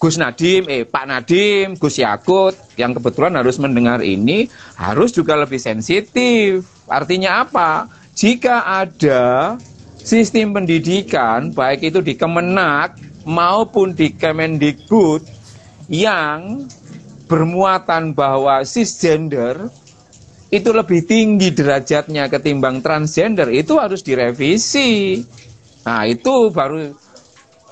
[0.00, 4.48] Gus Nadim, eh Pak Nadim, Gus Yakut yang kebetulan harus mendengar ini
[4.80, 6.64] harus juga lebih sensitif.
[6.88, 8.00] Artinya apa?
[8.20, 9.56] jika ada
[9.96, 15.24] sistem pendidikan baik itu di Kemenak maupun di Kemendikbud
[15.88, 16.68] yang
[17.24, 19.72] bermuatan bahwa cisgender
[20.50, 25.22] itu lebih tinggi derajatnya ketimbang transgender itu harus direvisi.
[25.86, 26.90] Nah, itu baru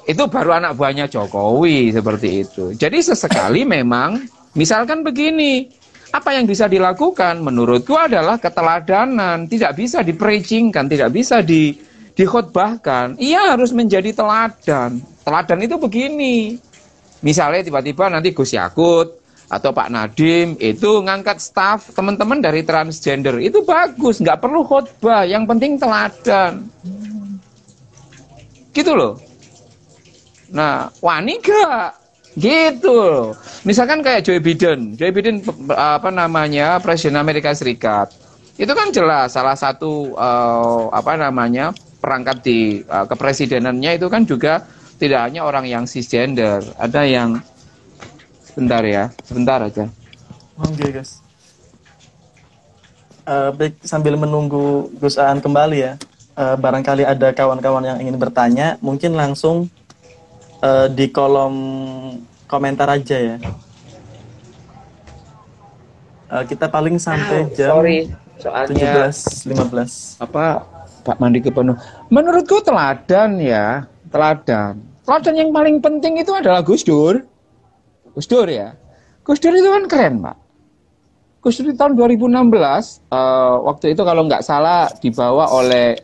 [0.08, 2.72] itu baru anak buahnya Jokowi seperti itu.
[2.72, 4.24] Jadi sesekali memang
[4.56, 5.68] misalkan begini,
[6.08, 11.76] apa yang bisa dilakukan menurutku adalah keteladanan, tidak bisa dipreachingkan, tidak bisa di
[12.16, 13.20] dikhotbahkan.
[13.20, 14.98] Ia harus menjadi teladan.
[15.22, 16.56] Teladan itu begini.
[17.20, 19.20] Misalnya tiba-tiba nanti Gus Yakut
[19.52, 25.44] atau Pak Nadim itu ngangkat staff teman-teman dari transgender itu bagus, nggak perlu khotbah, yang
[25.44, 26.64] penting teladan.
[28.72, 29.27] Gitu loh.
[30.52, 31.98] Nah, wani gak?
[32.38, 33.34] Gitu.
[33.66, 35.42] Misalkan kayak Joe Biden, Joe Biden
[35.74, 38.14] apa namanya Presiden Amerika Serikat.
[38.54, 44.66] Itu kan jelas salah satu uh, apa namanya perangkat di uh, kepresidenannya itu kan juga
[44.98, 47.38] tidak hanya orang yang cisgender, ada yang
[48.42, 49.86] sebentar ya, sebentar aja.
[50.58, 51.22] Oke okay, guys.
[53.28, 55.92] Uh, baik sambil menunggu Gus Aan kembali ya,
[56.34, 59.70] uh, barangkali ada kawan-kawan yang ingin bertanya, mungkin langsung
[60.62, 61.54] uh, di kolom
[62.50, 63.36] komentar aja ya.
[66.28, 67.98] Uh, kita paling sampai oh, jam sorry,
[68.36, 70.20] soalnya 17.15.
[70.20, 70.66] Apa
[71.08, 71.76] Pak Mandi penuh.
[72.12, 74.76] Menurutku teladan ya, teladan.
[75.08, 77.24] Teladan yang paling penting itu adalah Gus Dur.
[78.12, 78.76] Gus Dur ya.
[79.24, 80.36] Gus Dur itu kan keren, Pak.
[81.40, 85.96] Gus Dur di tahun 2016, uh, eh, waktu itu kalau nggak salah dibawa oleh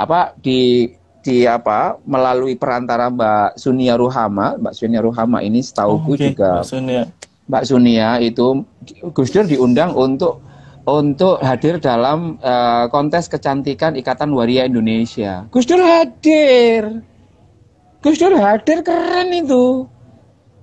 [0.00, 0.88] apa di
[1.20, 6.32] di apa melalui perantara Mbak Sunia Ruhama, Mbak Sunia Ruhama ini setauku oh, okay.
[6.32, 7.02] juga Mbak Sunia.
[7.50, 8.46] Mbak Sunia itu
[9.12, 10.40] Gus Dur diundang untuk
[10.88, 15.44] untuk hadir dalam uh, kontes kecantikan Ikatan Waria Indonesia.
[15.52, 17.04] Gus Dur hadir.
[18.00, 19.84] Gus Dur hadir keren itu.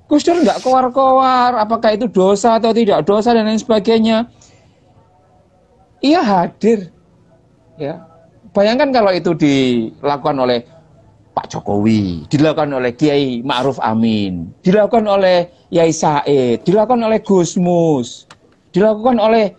[0.10, 4.26] Gus Dur nggak keluar-keluar apakah itu dosa atau tidak dosa dan lain sebagainya.
[6.02, 6.89] Ia hadir.
[7.78, 8.10] Ya,
[8.58, 10.65] Bayangkan kalau itu dilakukan oleh
[11.38, 18.26] Pak Jokowi, dilakukan oleh Kiai Ma'ruf Amin, dilakukan oleh Yai Said, dilakukan oleh Gusmus,
[18.74, 19.54] dilakukan oleh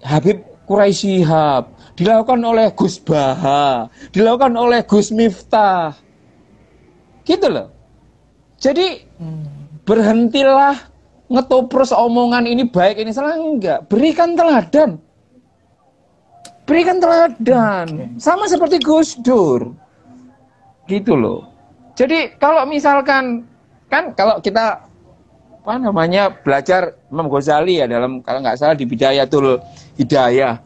[0.00, 5.92] Habib Quraisy Hab, dilakukan oleh Gus Baha, dilakukan oleh Gus Miftah.
[7.28, 7.68] Gitu loh.
[8.56, 9.04] Jadi
[9.84, 10.80] berhentilah
[11.28, 13.84] ngetopros omongan ini baik ini salah enggak.
[13.92, 14.96] Berikan teladan.
[16.66, 18.18] Berikan teladan.
[18.18, 19.70] Sama seperti Gus Dur.
[20.90, 21.46] Gitu loh.
[21.94, 23.46] Jadi kalau misalkan
[23.86, 24.82] kan kalau kita
[25.66, 29.58] apa namanya belajar Imam Ghazali ya dalam kalau nggak salah di Bidayatul
[29.98, 30.62] Hidayah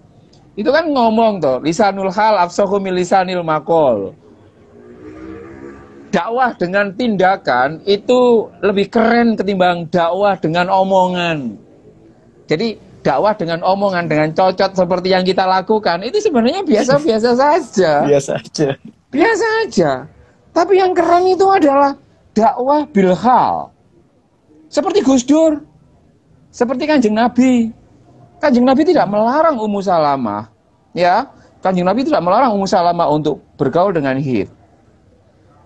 [0.58, 4.12] Itu kan ngomong tuh, lisanul hal afsahu lisanil makol.
[6.10, 11.54] Dakwah dengan tindakan itu lebih keren ketimbang dakwah dengan omongan.
[12.50, 17.92] Jadi dakwah dengan omongan dengan cocot seperti yang kita lakukan itu sebenarnya biasa-biasa saja.
[18.10, 18.68] Biasa aja.
[19.10, 19.90] Biasa aja.
[20.50, 21.96] Tapi yang keren itu adalah
[22.36, 23.72] dakwah bilhal.
[24.70, 25.58] Seperti Gus Dur.
[26.50, 27.70] Seperti Kanjeng Nabi.
[28.38, 30.50] Kanjeng Nabi tidak melarang Ummu Salamah.
[30.94, 31.30] Ya,
[31.62, 34.50] Kanjeng Nabi tidak melarang Ummu Salamah untuk bergaul dengan Hid.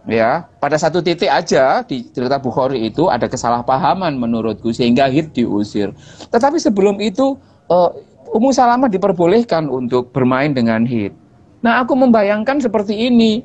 [0.05, 5.97] Ya, pada satu titik aja di cerita Bukhari itu ada kesalahpahaman menurutku sehingga Hid diusir.
[6.29, 7.41] Tetapi sebelum itu
[7.73, 7.89] uh,
[8.37, 11.17] Ummu Salamah diperbolehkan untuk bermain dengan Hid.
[11.65, 13.41] Nah, aku membayangkan seperti ini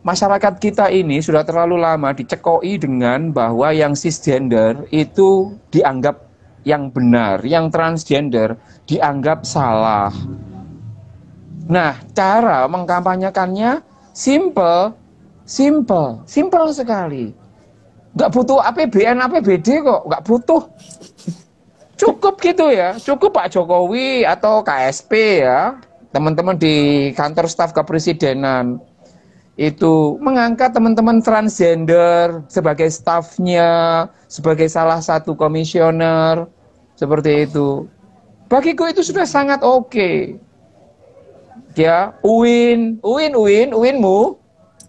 [0.00, 6.30] masyarakat kita ini sudah terlalu lama dicekoi dengan bahwa yang cisgender itu dianggap
[6.64, 8.56] yang benar, yang transgender
[8.88, 10.12] dianggap salah.
[11.68, 13.84] Nah, cara mengkampanyekannya
[14.16, 14.96] simple,
[15.50, 17.34] simple, simple sekali.
[18.14, 20.62] Gak butuh APBN, APBD kok, gak butuh.
[21.98, 25.76] Cukup gitu ya, cukup Pak Jokowi atau KSP ya,
[26.14, 28.80] teman-teman di kantor staf kepresidenan
[29.60, 36.48] itu mengangkat teman-teman transgender sebagai stafnya, sebagai salah satu komisioner,
[36.96, 37.84] seperti itu.
[38.48, 39.92] Bagiku itu sudah sangat oke.
[39.92, 40.16] Okay.
[41.76, 44.39] Ya, Uin, Uin, Uin, Uinmu,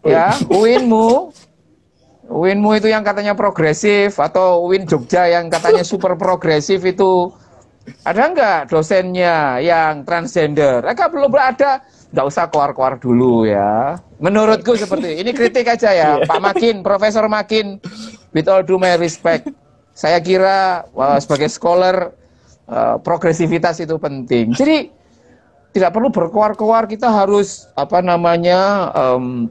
[0.05, 1.31] ya, Uinmu,
[2.31, 7.33] Uinmu itu yang katanya progresif atau Uin Jogja yang katanya super progresif itu
[8.07, 10.85] ada nggak dosennya yang transgender?
[10.85, 13.99] Mereka belum ada nggak usah keluar-keluar dulu ya.
[14.21, 16.27] Menurutku seperti ini kritik aja ya, iya.
[16.27, 17.81] Pak Makin, Profesor Makin,
[18.31, 19.49] with all due my respect.
[19.91, 22.15] Saya kira uh, sebagai scholar
[22.69, 24.55] uh, progresivitas itu penting.
[24.55, 24.87] Jadi
[25.71, 29.47] tidak perlu berkuar-kuar, kita harus apa namanya um,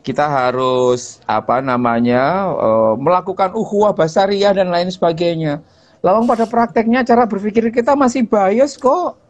[0.00, 5.60] kita harus apa namanya uh, melakukan ukhuwah basariah dan lain sebagainya.
[6.00, 9.20] Lalu pada prakteknya cara berpikir kita masih bias kok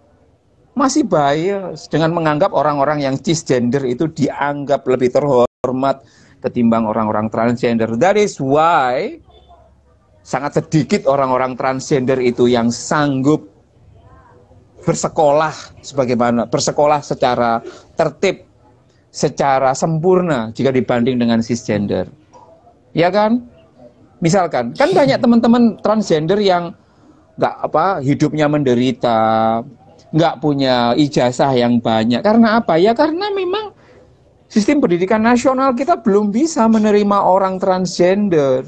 [0.80, 6.06] masih bias dengan menganggap orang-orang yang cisgender itu dianggap lebih terhormat
[6.40, 7.98] ketimbang orang-orang transgender.
[7.98, 9.20] That is why
[10.24, 13.50] sangat sedikit orang-orang transgender itu yang sanggup
[14.80, 15.52] bersekolah
[15.84, 17.60] sebagaimana bersekolah secara
[17.98, 18.48] tertib,
[19.10, 22.06] secara sempurna jika dibanding dengan cisgender.
[22.94, 23.46] Ya kan?
[24.22, 26.74] Misalkan, kan banyak teman-teman transgender yang
[27.40, 29.18] nggak apa hidupnya menderita,
[30.14, 32.22] nggak punya ijazah yang banyak.
[32.22, 32.76] Karena apa?
[32.76, 33.72] Ya karena memang
[34.50, 38.66] sistem pendidikan nasional kita belum bisa menerima orang transgender.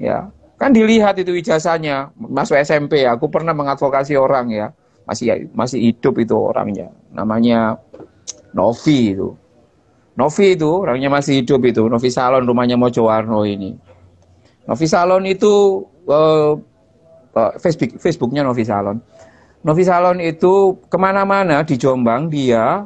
[0.00, 3.04] Ya, kan dilihat itu ijazahnya masuk SMP.
[3.06, 4.72] Aku pernah mengadvokasi orang ya,
[5.04, 6.88] masih masih hidup itu orangnya.
[7.12, 7.76] Namanya
[8.52, 9.28] Novi itu.
[10.12, 11.88] Novi itu orangnya masih hidup itu.
[11.88, 13.72] Novi Salon rumahnya Mojowarno ini.
[14.68, 16.54] Novi Salon itu uh,
[17.34, 19.00] uh, Facebook Facebooknya Novi Salon
[19.62, 22.82] Novi Salon itu ke mana-mana di Jombang dia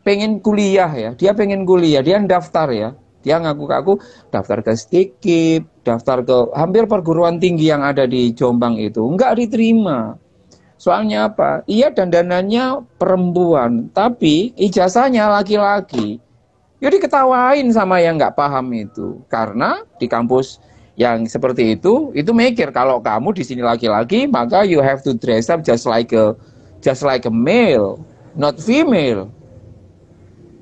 [0.00, 2.88] pengen kuliah ya, dia pengen kuliah, dia daftar ya,
[3.20, 3.92] dia ngaku aku
[4.30, 10.14] daftar ke Stikip, daftar ke hampir perguruan tinggi yang ada di Jombang itu, nggak diterima.
[10.76, 11.64] Soalnya apa?
[11.64, 16.20] Iya dandanannya perempuan, tapi ijazahnya laki-laki.
[16.76, 20.60] Jadi ketawain sama yang nggak paham itu, karena di kampus
[20.96, 25.52] yang seperti itu itu mikir kalau kamu di sini laki-laki maka you have to dress
[25.52, 26.32] up just like a
[26.80, 28.00] just like a male
[28.32, 29.28] not female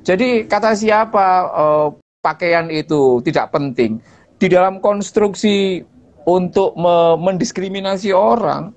[0.03, 4.03] jadi kata siapa uh, pakaian itu tidak penting
[4.43, 5.87] di dalam konstruksi
[6.27, 8.75] untuk me mendiskriminasi orang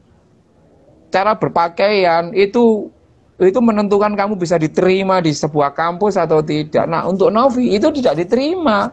[1.14, 2.92] cara berpakaian itu
[3.38, 8.26] itu menentukan kamu bisa diterima di sebuah kampus atau tidak nah untuk Novi itu tidak
[8.26, 8.90] diterima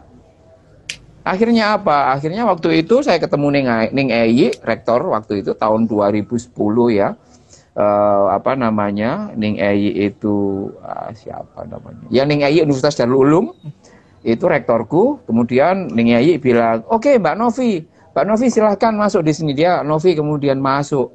[1.25, 2.13] Akhirnya apa?
[2.13, 6.53] Akhirnya waktu itu saya ketemu Ning, Ning Eyi, rektor waktu itu tahun 2010
[6.93, 7.17] ya.
[7.73, 9.33] Uh, apa namanya?
[9.33, 12.05] Ning Eyi itu uh, siapa namanya?
[12.13, 13.45] Ya Ning Eyi Universitas Darul Ulum.
[14.21, 15.25] Itu rektorku.
[15.25, 17.81] Kemudian Ning Eyi bilang, "Oke, okay, Mbak Novi.
[18.13, 21.09] Mbak Novi silahkan masuk di sini." Dia Novi kemudian masuk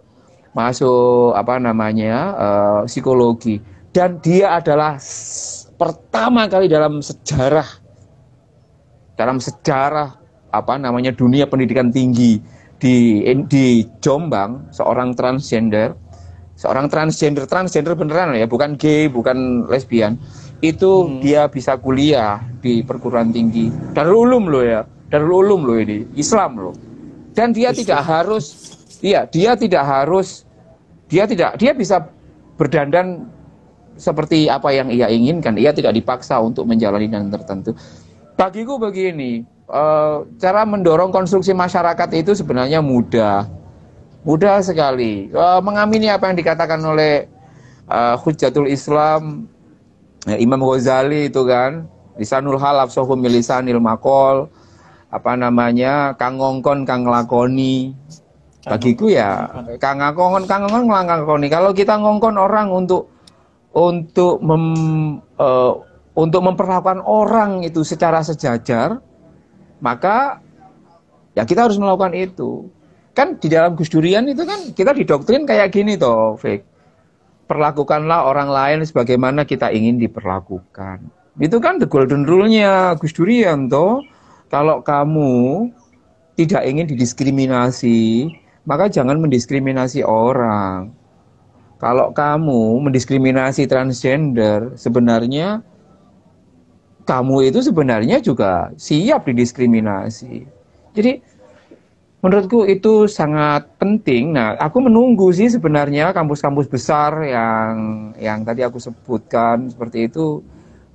[0.53, 2.15] masuk apa namanya?
[2.35, 4.99] Uh, psikologi dan dia adalah
[5.75, 7.67] pertama kali dalam sejarah
[9.19, 10.17] dalam sejarah
[10.51, 12.39] apa namanya dunia pendidikan tinggi
[12.81, 15.93] di di Jombang seorang transgender
[16.57, 20.17] seorang transgender transgender beneran ya bukan gay bukan lesbian
[20.65, 21.21] itu hmm.
[21.25, 24.81] dia bisa kuliah di perguruan tinggi Darul Ulum loh ya
[25.13, 26.75] Darul Ulum loh ini Islam loh
[27.33, 27.81] dan dia Islam.
[27.85, 30.45] tidak harus iya dia tidak harus
[31.11, 32.07] dia tidak dia bisa
[32.61, 33.27] berdandan
[34.01, 35.61] seperti apa yang ia inginkan.
[35.61, 37.77] Ia tidak dipaksa untuk menjalani dan tertentu.
[38.41, 43.45] Bagiku begini, uh, cara mendorong konstruksi masyarakat itu sebenarnya mudah,
[44.25, 45.29] mudah sekali.
[45.29, 47.29] Uh, mengamini apa yang dikatakan oleh
[47.93, 49.45] uh, Hujatul Islam,
[50.41, 51.85] Imam Ghazali itu kan,
[52.17, 54.49] lisanul hal afsohum milisanil makol,
[55.13, 57.93] apa namanya, kang ngongkon kang lakoni,
[58.61, 59.49] bagiku ya
[59.81, 63.09] kang ngongkon kang ngongkon ngelangkoni kalau kita ngongkon orang untuk
[63.73, 64.65] untuk mem,
[65.39, 65.73] uh,
[66.19, 69.01] untuk memperlakukan orang itu secara sejajar
[69.81, 70.45] maka
[71.35, 72.69] ya kita harus melakukan itu.
[73.11, 76.63] Kan di dalam Gus Durian itu kan kita didoktrin kayak gini toh Fik.
[77.51, 81.03] Perlakukanlah orang lain sebagaimana kita ingin diperlakukan.
[81.43, 84.05] Itu kan the golden rule-nya Gus Durian toh.
[84.51, 85.67] Kalau kamu
[86.39, 88.31] tidak ingin didiskriminasi
[88.65, 90.93] maka jangan mendiskriminasi orang.
[91.81, 95.65] Kalau kamu mendiskriminasi transgender, sebenarnya
[97.09, 100.45] kamu itu sebenarnya juga siap didiskriminasi.
[100.93, 101.13] Jadi
[102.21, 104.37] menurutku itu sangat penting.
[104.37, 107.73] Nah, aku menunggu sih sebenarnya kampus-kampus besar yang
[108.21, 110.45] yang tadi aku sebutkan seperti itu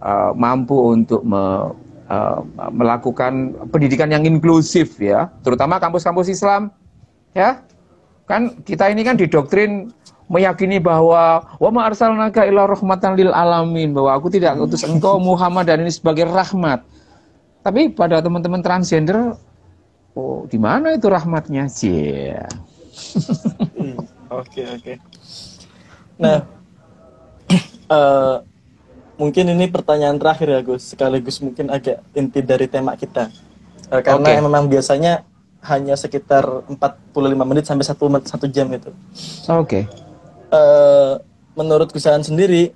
[0.05, 1.73] uh, mampu untuk me,
[2.13, 2.39] uh,
[2.69, 6.69] melakukan pendidikan yang inklusif ya, terutama kampus-kampus Islam
[7.35, 7.61] ya
[8.25, 9.91] kan kita ini kan didoktrin
[10.25, 15.69] meyakini bahwa wa ma arsalnaka illa rahmatan lil alamin bahwa aku tidak utus engkau Muhammad
[15.69, 16.81] dan ini sebagai rahmat.
[17.61, 19.37] Tapi pada teman-teman transgender
[20.17, 22.33] oh di mana itu rahmatnya sih?
[23.77, 24.01] Hmm,
[24.33, 24.93] oke oke.
[26.17, 26.47] Nah,
[27.91, 28.41] uh,
[29.21, 33.29] mungkin ini pertanyaan terakhir ya Gus, sekaligus mungkin agak inti dari tema kita.
[33.93, 34.41] Uh, karena okay.
[34.41, 35.21] memang biasanya
[35.65, 38.93] hanya sekitar 45 menit sampai satu satu jam itu.
[39.49, 39.59] Oke.
[39.65, 39.83] Okay.
[40.53, 41.13] Uh, eh,
[41.57, 42.71] menurut Gusahan sendiri,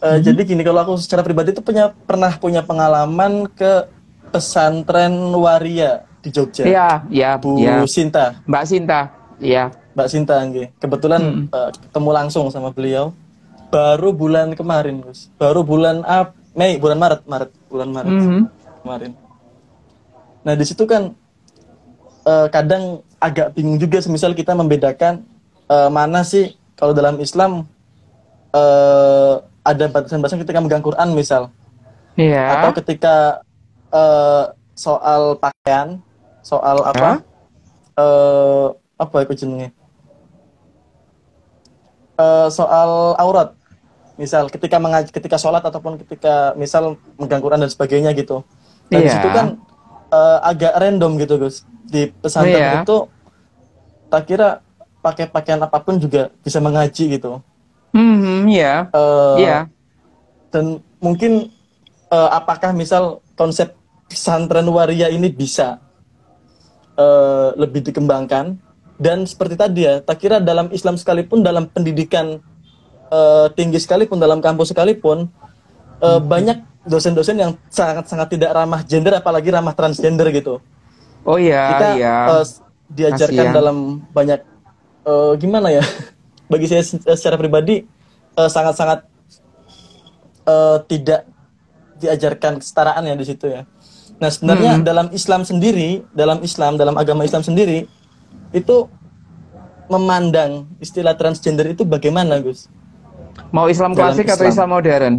[0.00, 0.22] uh, hmm.
[0.24, 3.86] jadi gini kalau aku secara pribadi itu punya pernah punya pengalaman ke
[4.32, 6.64] pesantren waria di Jogja.
[6.64, 7.30] Iya, iya.
[7.36, 7.84] Bu ya.
[7.84, 8.40] Sinta.
[8.48, 9.00] Mbak Sinta,
[9.40, 9.72] iya.
[9.92, 10.72] Mbak Sinta, Angge.
[10.80, 11.44] Kebetulan hmm.
[11.52, 13.12] uh, ketemu langsung sama beliau.
[13.70, 15.30] Baru bulan kemarin, Gus.
[15.38, 18.42] Baru bulan Ap Mei, bulan Maret, Maret, bulan Maret hmm.
[18.82, 19.14] kemarin
[20.40, 21.12] Nah di situ kan
[22.24, 25.24] uh, kadang agak bingung juga, semisal kita membedakan
[25.68, 27.68] uh, mana sih kalau dalam Islam
[28.56, 31.52] uh, ada batasan-batasan ketika megang Quran misal,
[32.16, 32.56] yeah.
[32.56, 33.44] atau ketika
[33.92, 36.00] uh, soal pakaian,
[36.40, 37.20] soal apa,
[38.00, 38.00] huh?
[38.00, 38.66] uh,
[38.96, 39.68] apa itu jenenge,
[42.16, 43.52] uh, soal aurat,
[44.16, 48.40] misal ketika mengaj ketika sholat ataupun ketika misal megang Quran dan sebagainya gitu.
[48.88, 49.06] Dan yeah.
[49.06, 49.46] di situ kan
[50.10, 52.82] uh, agak random gitu Gus di pesantren oh, iya.
[52.82, 52.96] itu
[54.10, 54.48] tak kira
[55.00, 57.40] pakai pakaian apa pun juga bisa mengaji gitu.
[57.90, 58.86] Hmm, iya.
[58.92, 59.58] Uh, iya.
[60.52, 61.48] Dan mungkin
[62.12, 63.74] uh, apakah misal konsep
[64.10, 65.80] pesantren waria ini bisa
[66.98, 68.58] uh, lebih dikembangkan
[69.00, 72.36] dan seperti tadi ya, tak kira dalam Islam sekalipun dalam pendidikan
[73.08, 75.32] uh, tinggi sekalipun dalam kampus sekalipun
[76.00, 76.26] uh, hmm.
[76.26, 80.58] banyak dosen-dosen yang sangat-sangat tidak ramah gender apalagi ramah transgender gitu.
[81.22, 82.16] Oh iya, kita iya.
[82.32, 82.44] Uh,
[82.90, 83.54] diajarkan Kasian.
[83.54, 83.76] dalam
[84.10, 84.40] banyak
[85.04, 85.84] uh, gimana ya?
[86.50, 87.86] Bagi saya secara pribadi
[88.34, 88.98] sangat sangat-sangat
[90.48, 91.28] uh, tidak
[92.00, 93.62] diajarkan kesetaraan ya di situ ya.
[94.20, 94.84] Nah, sebenarnya hmm.
[94.84, 97.88] dalam Islam sendiri, dalam Islam, dalam agama Islam sendiri
[98.52, 98.76] itu
[99.88, 102.68] memandang istilah transgender itu bagaimana, Gus?
[103.50, 105.14] Mau Islam klasik atau Islam modern?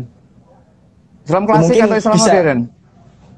[1.26, 2.60] Islam klasik Mungkin atau Islam modern?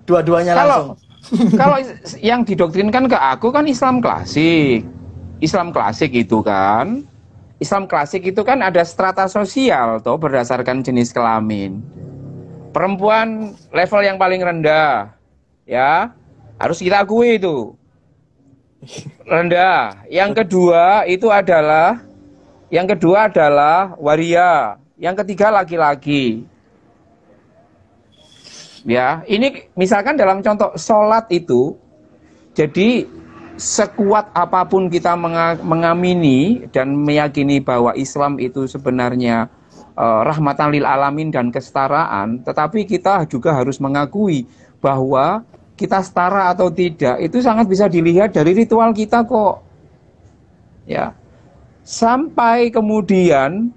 [0.04, 0.88] Dua-duanya langsung.
[1.62, 1.78] kalau
[2.20, 4.84] yang didoktrinkan ke aku kan Islam klasik.
[5.44, 7.04] Islam klasik itu kan
[7.60, 11.80] Islam klasik itu kan ada strata sosial toh berdasarkan jenis kelamin.
[12.76, 15.16] Perempuan level yang paling rendah
[15.64, 16.12] ya
[16.60, 17.76] harus kita akui itu
[19.24, 20.04] rendah.
[20.12, 22.04] Yang kedua itu adalah
[22.68, 24.80] yang kedua adalah waria.
[25.00, 26.48] Yang ketiga laki-laki.
[28.84, 31.80] Ya, ini misalkan dalam contoh sholat itu,
[32.52, 33.08] jadi
[33.56, 35.16] sekuat apa pun kita
[35.64, 39.48] mengamini dan meyakini bahwa Islam itu sebenarnya
[39.96, 44.44] uh, rahmatan lil alamin dan kesetaraan, tetapi kita juga harus mengakui
[44.84, 45.48] bahwa
[45.80, 49.64] kita setara atau tidak itu sangat bisa dilihat dari ritual kita kok.
[50.84, 51.16] Ya.
[51.84, 53.72] Sampai kemudian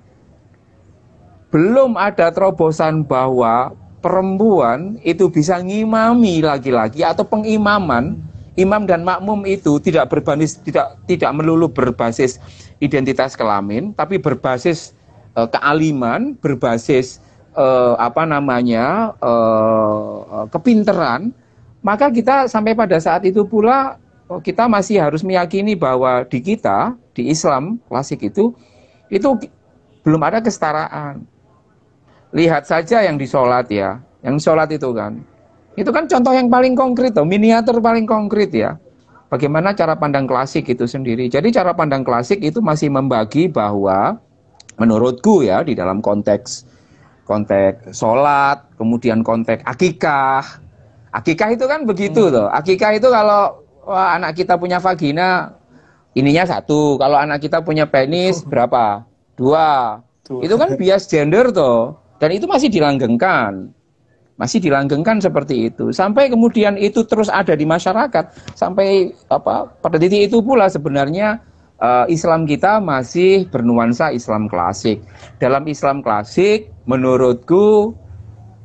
[1.50, 3.74] belum ada terobosan bahwa
[4.06, 8.14] perempuan itu bisa ngimami laki-laki atau pengimaman
[8.54, 12.38] imam dan makmum itu tidak berbasis tidak tidak melulu berbasis
[12.78, 14.94] identitas kelamin, tapi berbasis
[15.34, 17.18] uh, kealiman, berbasis
[17.58, 21.34] uh, apa namanya uh, kepinteran,
[21.82, 23.98] maka kita sampai pada saat itu pula
[24.42, 28.54] kita masih harus meyakini bahwa di kita di Islam klasik itu
[29.10, 29.28] itu
[30.02, 31.26] belum ada kesetaraan.
[32.36, 35.16] Lihat saja yang disolat ya, yang sholat itu kan
[35.76, 38.80] itu kan contoh yang paling konkret tuh, miniatur paling konkret ya.
[39.28, 41.28] Bagaimana cara pandang klasik itu sendiri.
[41.28, 44.16] Jadi cara pandang klasik itu masih membagi bahwa
[44.80, 46.64] menurutku ya di dalam konteks
[47.28, 50.64] konteks sholat, kemudian konteks akikah.
[51.12, 52.32] Akikah itu kan begitu hmm.
[52.32, 52.48] tuh.
[52.48, 55.52] Akikah itu kalau wah, anak kita punya vagina,
[56.16, 56.96] ininya satu.
[56.96, 59.04] Kalau anak kita punya penis berapa?
[59.36, 60.00] Dua.
[60.24, 60.40] Tuh.
[60.40, 61.98] Itu kan bias gender tuh.
[62.16, 63.70] Dan itu masih dilanggengkan.
[64.36, 65.92] Masih dilanggengkan seperti itu.
[65.96, 68.24] Sampai kemudian itu terus ada di masyarakat.
[68.52, 71.40] Sampai apa pada titik itu pula sebenarnya
[71.80, 75.00] uh, Islam kita masih bernuansa Islam klasik.
[75.40, 77.96] Dalam Islam klasik menurutku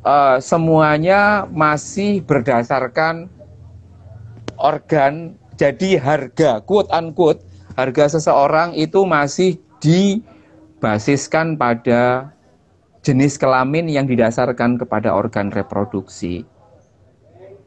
[0.04, 3.32] uh, semuanya masih berdasarkan
[4.62, 7.42] organ jadi harga quote unquote
[7.76, 12.34] harga seseorang itu masih dibasiskan pada
[13.02, 16.46] jenis kelamin yang didasarkan kepada organ reproduksi.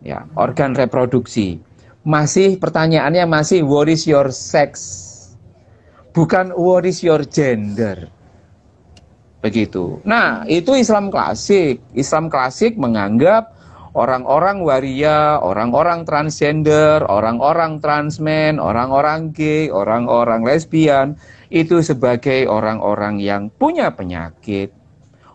[0.04, 1.58] Ya, organ reproduksi.
[2.04, 5.02] Masih pertanyaannya masih what is your sex?
[6.14, 8.06] Bukan what is your gender.
[9.42, 10.00] Begitu.
[10.06, 11.80] Nah, itu Islam klasik.
[11.92, 13.52] Islam klasik menganggap
[13.94, 21.16] orang-orang waria, orang-orang transgender, orang-orang transmen, orang-orang gay, orang-orang lesbian
[21.48, 24.74] itu sebagai orang-orang yang punya penyakit,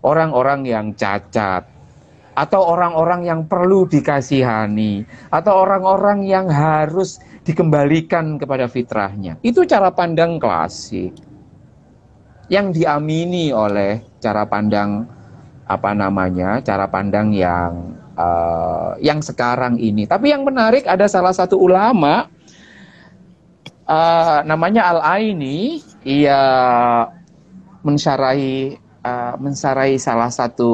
[0.06, 1.66] orang-orang yang cacat,
[2.39, 9.36] atau orang-orang yang perlu dikasihani, atau orang-orang yang harus dikembalikan kepada fitrahnya.
[9.43, 11.12] Itu cara pandang klasik
[12.47, 15.04] yang diamini oleh cara pandang
[15.70, 20.10] apa namanya, cara pandang yang uh, yang sekarang ini.
[20.10, 22.26] Tapi yang menarik ada salah satu ulama
[23.86, 26.41] uh, namanya Al Aini, ia
[27.86, 30.72] mensyarahi uh, mensarai salah satu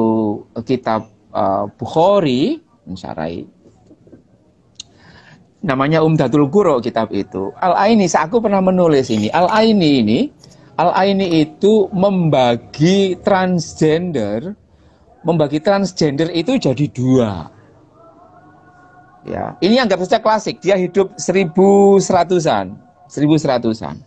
[0.64, 3.46] kitab uh, Bukhari, mensarai
[5.66, 7.50] namanya Umdatul Quro kitab itu.
[7.58, 9.26] Al-Aini, aku pernah menulis ini.
[9.34, 10.18] Al-Aini ini,
[10.78, 14.54] Al-Aini itu membagi transgender,
[15.26, 17.32] membagi transgender itu jadi dua.
[19.26, 20.62] Ya, ini anggap saja klasik.
[20.62, 22.78] Dia hidup seribu seratusan,
[23.10, 23.98] seribu seratusan.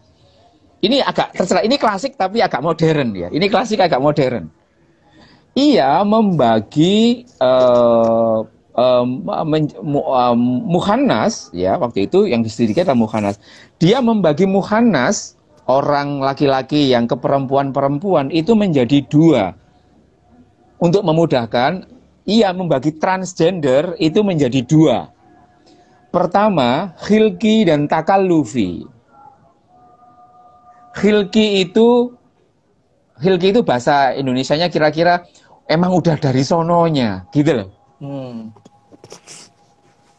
[0.80, 3.28] Ini agak terserah, ini klasik tapi agak modern ya.
[3.28, 4.48] Ini klasik agak modern.
[5.60, 8.48] Ia membagi uh,
[10.64, 13.36] muhannas ya waktu itu yang disediakan adalah muhannas.
[13.76, 15.36] Dia membagi muhannas
[15.68, 19.52] orang laki-laki yang ke perempuan-perempuan itu menjadi dua.
[20.80, 21.92] Untuk memudahkan,
[22.24, 25.12] ia membagi transgender itu menjadi dua.
[26.10, 28.88] Pertama, khilki dan takallufi.
[31.00, 32.14] Hilki itu
[33.20, 35.28] Hilki itu bahasa Indonesianya kira-kira
[35.68, 37.70] emang udah dari sononya, gitu loh.
[38.00, 38.56] Hmm.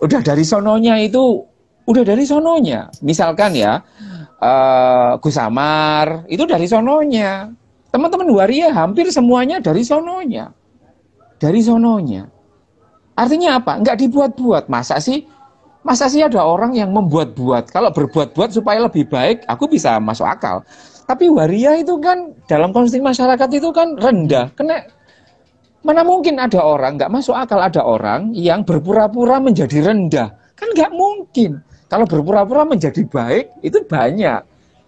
[0.01, 1.45] Udah dari sononya itu
[1.89, 2.93] udah dari sononya.
[3.01, 3.81] Misalkan ya
[4.41, 7.53] uh, Gus Amar itu dari sononya.
[7.91, 10.55] Teman-teman waria hampir semuanya dari sononya.
[11.41, 12.29] Dari sononya.
[13.19, 13.81] Artinya apa?
[13.81, 14.71] Enggak dibuat-buat.
[14.71, 15.27] Masa sih
[15.81, 17.73] Masa sih ada orang yang membuat-buat?
[17.73, 20.61] Kalau berbuat-buat supaya lebih baik, aku bisa masuk akal.
[21.09, 24.53] Tapi waria itu kan dalam konsumsi masyarakat itu kan rendah.
[24.55, 24.85] Kena
[25.81, 30.29] mana mungkin ada orang nggak masuk akal ada orang yang berpura-pura menjadi rendah?
[30.53, 31.65] Kan nggak mungkin.
[31.89, 34.41] Kalau berpura-pura menjadi baik itu banyak.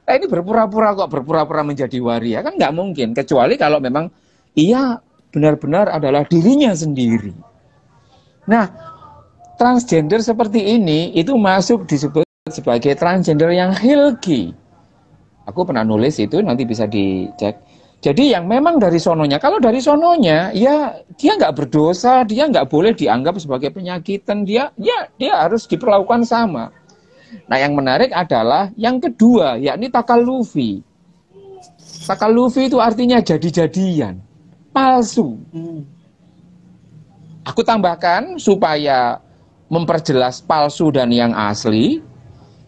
[0.07, 3.17] Eh, ini berpura-pura kok berpura-pura menjadi waria kan nggak mungkin.
[3.17, 4.13] Kecuali kalau memang
[4.53, 5.01] ia
[5.33, 7.33] benar-benar adalah dirinya sendiri.
[8.47, 8.92] Nah,
[9.57, 14.53] transgender seperti ini itu masuk disebut sebagai transgender yang hilki.
[15.47, 17.59] Aku pernah nulis itu nanti bisa dicek.
[18.03, 22.91] Jadi yang memang dari sononya, kalau dari sononya, ya dia nggak berdosa, dia nggak boleh
[22.99, 26.75] dianggap sebagai penyakitan, dia ya dia harus diperlakukan sama.
[27.47, 30.83] Nah yang menarik adalah yang kedua, yakni takalufi.
[32.03, 34.19] Takalufi itu artinya jadi-jadian,
[34.75, 35.39] palsu.
[35.55, 35.87] Hmm.
[37.47, 39.23] Aku tambahkan supaya
[39.73, 42.05] memperjelas palsu dan yang asli.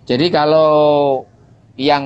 [0.08, 1.22] Jadi kalau
[1.76, 2.04] yang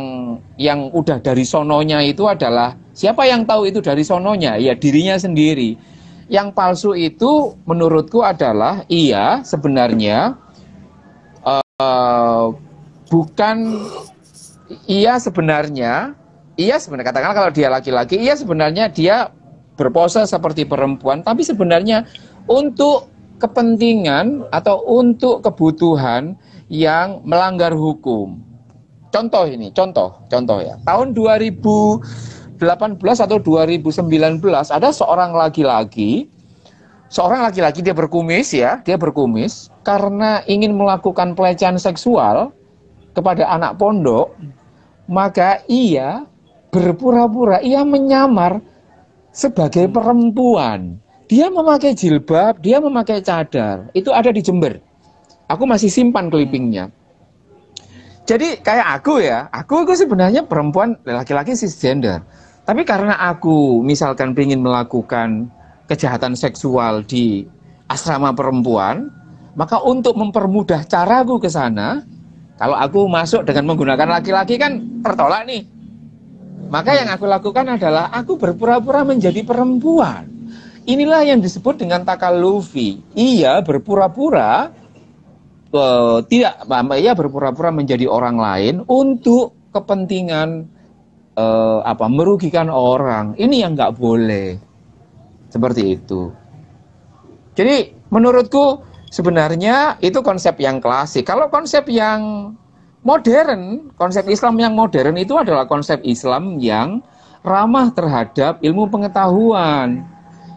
[0.58, 4.58] yang udah dari sononya itu adalah siapa yang tahu itu dari sononya?
[4.58, 5.78] Ya dirinya sendiri.
[6.26, 10.36] Yang palsu itu menurutku adalah iya sebenarnya
[11.46, 12.52] uh,
[13.08, 13.56] bukan
[14.84, 16.12] ia sebenarnya
[16.58, 19.32] ia sebenarnya katakanlah kalau dia laki-laki ia sebenarnya dia
[19.80, 22.04] berpose seperti perempuan tapi sebenarnya
[22.44, 23.08] untuk
[23.38, 26.34] kepentingan atau untuk kebutuhan
[26.68, 28.42] yang melanggar hukum.
[29.08, 30.76] Contoh ini, contoh, contoh ya.
[30.84, 32.60] Tahun 2018
[33.24, 36.28] atau 2019 ada seorang laki-laki
[37.08, 42.52] seorang laki-laki dia berkumis ya, dia berkumis karena ingin melakukan pelecehan seksual
[43.16, 44.36] kepada anak pondok,
[45.08, 46.28] maka ia
[46.68, 48.60] berpura-pura ia menyamar
[49.32, 51.00] sebagai perempuan.
[51.28, 53.92] Dia memakai jilbab, dia memakai cadar.
[53.92, 54.80] Itu ada di Jember.
[55.44, 56.88] Aku masih simpan clippingnya.
[58.24, 62.24] Jadi kayak aku ya, aku itu sebenarnya perempuan laki-laki cisgender.
[62.64, 65.48] Tapi karena aku misalkan ingin melakukan
[65.88, 67.48] kejahatan seksual di
[67.88, 69.08] asrama perempuan,
[69.56, 72.04] maka untuk mempermudah caraku ke sana,
[72.60, 75.64] kalau aku masuk dengan menggunakan laki-laki kan tertolak nih.
[76.68, 80.37] Maka yang aku lakukan adalah aku berpura-pura menjadi perempuan.
[80.88, 83.04] Inilah yang disebut dengan takalufi.
[83.12, 84.72] Ia berpura-pura
[85.76, 86.64] uh, tidak,
[86.96, 90.64] ia berpura-pura menjadi orang lain untuk kepentingan
[91.36, 93.36] uh, apa merugikan orang.
[93.36, 94.56] Ini yang nggak boleh.
[95.52, 96.32] Seperti itu.
[97.52, 98.80] Jadi menurutku
[99.12, 101.28] sebenarnya itu konsep yang klasik.
[101.28, 102.52] Kalau konsep yang
[103.04, 107.04] modern, konsep Islam yang modern itu adalah konsep Islam yang
[107.44, 110.04] ramah terhadap ilmu pengetahuan,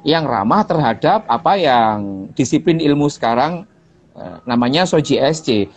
[0.01, 3.69] yang ramah terhadap apa yang disiplin ilmu sekarang
[4.17, 5.69] eh, namanya SOGSC,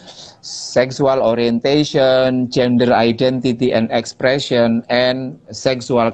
[0.44, 6.08] sexual orientation, gender identity and expression, and sexual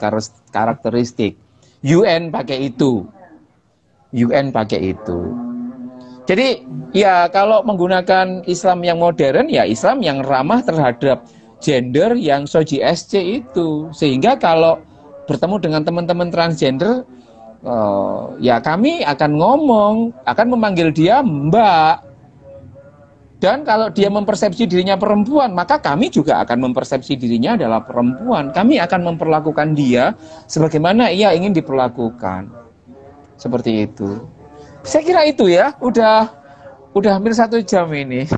[0.50, 1.38] characteristic.
[1.86, 3.06] UN pakai itu.
[4.14, 5.18] UN pakai itu.
[6.30, 6.62] Jadi
[6.94, 11.26] ya kalau menggunakan Islam yang modern ya Islam yang ramah terhadap
[11.58, 13.90] gender yang soji SC itu.
[13.90, 14.78] Sehingga kalau
[15.26, 17.06] bertemu dengan teman-teman transgender
[17.64, 19.94] uh, ya kami akan ngomong,
[20.24, 22.10] akan memanggil dia Mbak.
[23.40, 28.52] Dan kalau dia mempersepsi dirinya perempuan, maka kami juga akan mempersepsi dirinya adalah perempuan.
[28.52, 30.12] Kami akan memperlakukan dia
[30.44, 32.52] sebagaimana ia ingin diperlakukan.
[33.40, 34.28] Seperti itu.
[34.84, 36.28] Saya kira itu ya, udah
[36.92, 38.28] udah hampir satu jam ini.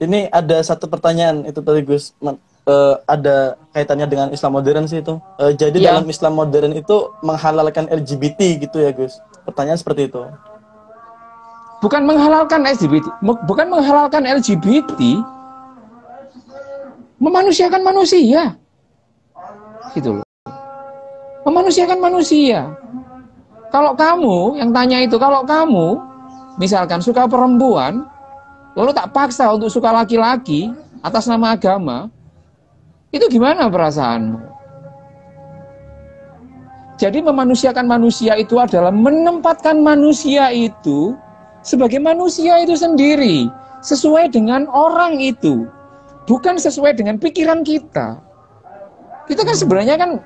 [0.00, 2.16] Ini ada satu pertanyaan itu tadi Gus,
[2.66, 5.16] uh, ada kaitannya dengan Islam modern sih itu.
[5.38, 5.86] Uh, jadi ya.
[5.94, 9.20] dalam Islam modern itu menghalalkan LGBT gitu ya Gus.
[9.46, 10.20] Pertanyaan seperti itu
[11.80, 15.00] bukan menghalalkan LGBT, bukan menghalalkan LGBT,
[17.16, 18.54] memanusiakan manusia.
[19.96, 20.26] Gitu loh.
[21.48, 22.68] Memanusiakan manusia.
[23.72, 25.98] Kalau kamu yang tanya itu, kalau kamu
[26.60, 28.04] misalkan suka perempuan,
[28.76, 30.68] lalu tak paksa untuk suka laki-laki
[31.00, 32.12] atas nama agama,
[33.10, 34.38] itu gimana perasaanmu?
[37.00, 41.16] Jadi memanusiakan manusia itu adalah menempatkan manusia itu
[41.64, 43.48] sebagai manusia itu sendiri,
[43.80, 45.64] sesuai dengan orang itu,
[46.28, 48.20] bukan sesuai dengan pikiran kita.
[49.24, 50.20] Kita kan sebenarnya kan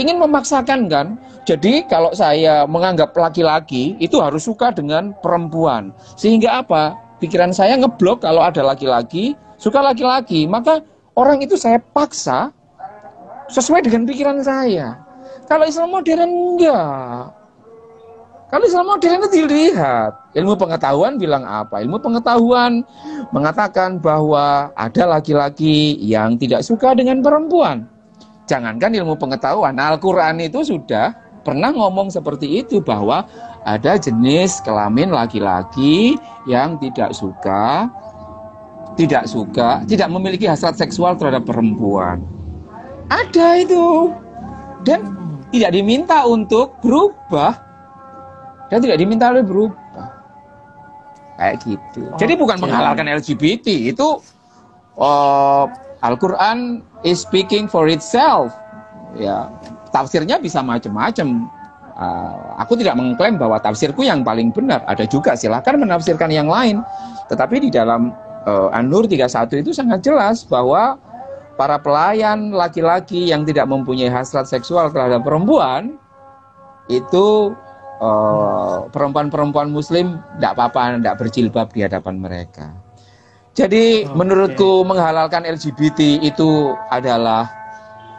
[0.00, 1.20] ingin memaksakan kan.
[1.44, 5.92] Jadi kalau saya menganggap laki-laki itu harus suka dengan perempuan.
[6.16, 6.96] Sehingga apa?
[7.18, 10.80] Pikiran saya ngeblok kalau ada laki-laki, suka laki-laki, maka
[11.18, 12.54] orang itu saya paksa
[13.50, 15.02] sesuai dengan pikiran saya.
[15.50, 17.34] Kalau Islam modern enggak.
[18.48, 20.12] Kalau Islam modern itu dilihat.
[20.38, 21.82] Ilmu pengetahuan bilang apa?
[21.82, 22.86] Ilmu pengetahuan
[23.34, 27.84] mengatakan bahwa ada laki-laki yang tidak suka dengan perempuan.
[28.48, 31.12] Jangankan ilmu pengetahuan, Al-Quran itu sudah
[31.44, 33.28] pernah ngomong seperti itu bahwa
[33.68, 36.16] ada jenis kelamin laki-laki
[36.48, 37.92] yang tidak suka,
[38.98, 42.18] tidak suka, tidak memiliki hasrat seksual terhadap perempuan.
[43.06, 44.10] Ada itu.
[44.82, 45.14] Dan
[45.54, 47.54] tidak diminta untuk berubah
[48.68, 50.06] dan tidak diminta oleh berubah.
[51.38, 52.02] Kayak gitu.
[52.10, 54.18] Oh, Jadi bukan menghalalkan LGBT, itu
[54.98, 55.64] uh,
[56.02, 58.50] Al-Quran is speaking for itself.
[59.14, 59.46] Ya,
[59.94, 61.48] tafsirnya bisa macam-macam.
[61.98, 64.82] Uh, aku tidak mengklaim bahwa tafsirku yang paling benar.
[64.90, 66.82] Ada juga silahkan menafsirkan yang lain.
[67.30, 68.10] Tetapi di dalam
[68.48, 70.96] uh, An-Nur 31 itu sangat jelas bahwa
[71.60, 75.98] para pelayan laki-laki yang tidak mempunyai hasrat seksual terhadap perempuan
[76.86, 77.52] itu
[77.98, 82.70] eh, perempuan-perempuan Muslim tidak apa-apa, tidak berjilbab di hadapan mereka.
[83.58, 84.14] Jadi okay.
[84.14, 87.50] menurutku menghalalkan LGBT itu adalah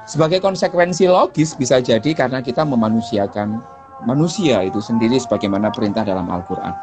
[0.03, 3.63] sebagai konsekuensi logis bisa jadi karena kita memanusiakan
[4.03, 6.75] manusia itu sendiri sebagaimana perintah dalam Al-Quran.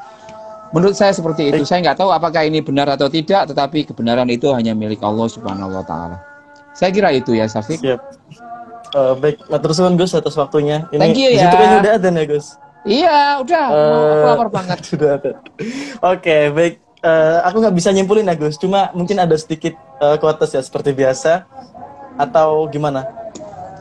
[0.75, 1.63] Menurut saya seperti itu.
[1.63, 5.71] Saya nggak tahu apakah ini benar atau tidak, tetapi kebenaran itu hanya milik Allah Subhanahu
[5.71, 6.19] wa taala.
[6.77, 7.81] Saya kira itu ya, Safik.
[7.81, 8.01] Siap.
[8.97, 10.87] Eh, baik, matur suwun Gus atas waktunya.
[10.95, 11.49] Ini Thank you, ya.
[11.49, 12.47] situ kan udah ada ya Gus.
[12.87, 13.67] Iya, udah.
[13.67, 14.79] Eh, aku lapar banget.
[14.95, 15.33] Sudah ada.
[16.15, 16.75] Oke, baik.
[17.03, 18.55] Eh, aku nggak bisa nyimpulin ya Gus.
[18.63, 21.51] Cuma mungkin ada sedikit eh, quotes ya seperti biasa.
[22.15, 23.03] Atau gimana?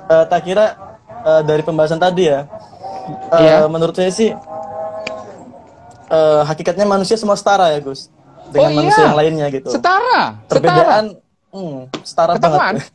[0.10, 0.74] Eh, tak kira
[1.22, 2.50] eh, dari pembahasan tadi ya.
[3.30, 3.70] eh, Iya.
[3.70, 4.34] Menurut saya sih
[6.08, 8.10] eh, hakikatnya manusia semua setara ya Gus.
[8.45, 8.78] Dengan Oh, iya.
[8.78, 9.68] manusia yang lainnya gitu.
[9.70, 10.47] Setara, setara.
[10.47, 11.03] Perbedaan
[11.49, 12.76] hmm, setara Ketakwaan.
[12.78, 12.91] banget.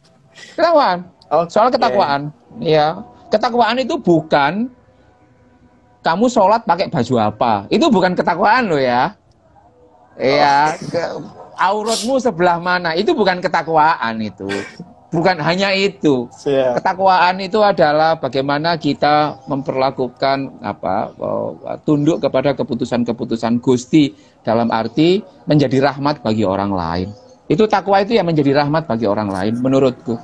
[0.55, 0.99] Ketakwaan.
[1.31, 1.49] Oke.
[1.49, 2.21] Soal ketakwaan.
[2.59, 2.87] Ya.
[3.29, 4.71] Ketakwaan itu bukan
[6.01, 7.53] kamu sholat pakai baju apa.
[7.69, 9.15] Itu bukan ketakwaan loh ya.
[10.17, 11.13] Iya, ke-
[11.57, 12.93] auratmu sebelah mana.
[12.93, 14.47] Itu bukan ketakwaan itu.
[15.11, 16.31] Bukan hanya itu.
[16.31, 16.79] Siap.
[16.79, 24.15] Ketakwaan itu adalah bagaimana kita memperlakukan apa eh, tunduk kepada keputusan-keputusan Gusti
[24.47, 25.19] dalam arti
[25.51, 27.09] menjadi rahmat bagi orang lain.
[27.51, 30.15] Itu takwa itu yang menjadi rahmat bagi orang lain menurutku.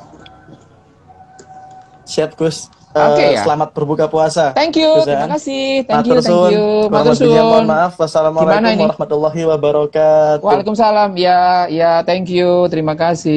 [2.07, 2.71] Siap Gus.
[2.97, 3.43] Eh, Oke, ya.
[3.45, 4.57] Selamat berbuka puasa.
[4.57, 5.21] Thank you, Gus, ya.
[5.21, 5.65] terima kasih.
[5.85, 6.51] Thank you, thank suwun.
[6.55, 6.67] you.
[6.89, 7.67] Matur Kurang lebihnya mohon suwun.
[7.69, 7.93] maaf.
[8.01, 10.45] Wassalamualaikum warahmatullahi wabarakatuh.
[10.47, 11.11] Waalaikumsalam.
[11.21, 12.71] Ya, ya, thank you.
[12.73, 13.35] Terima kasih.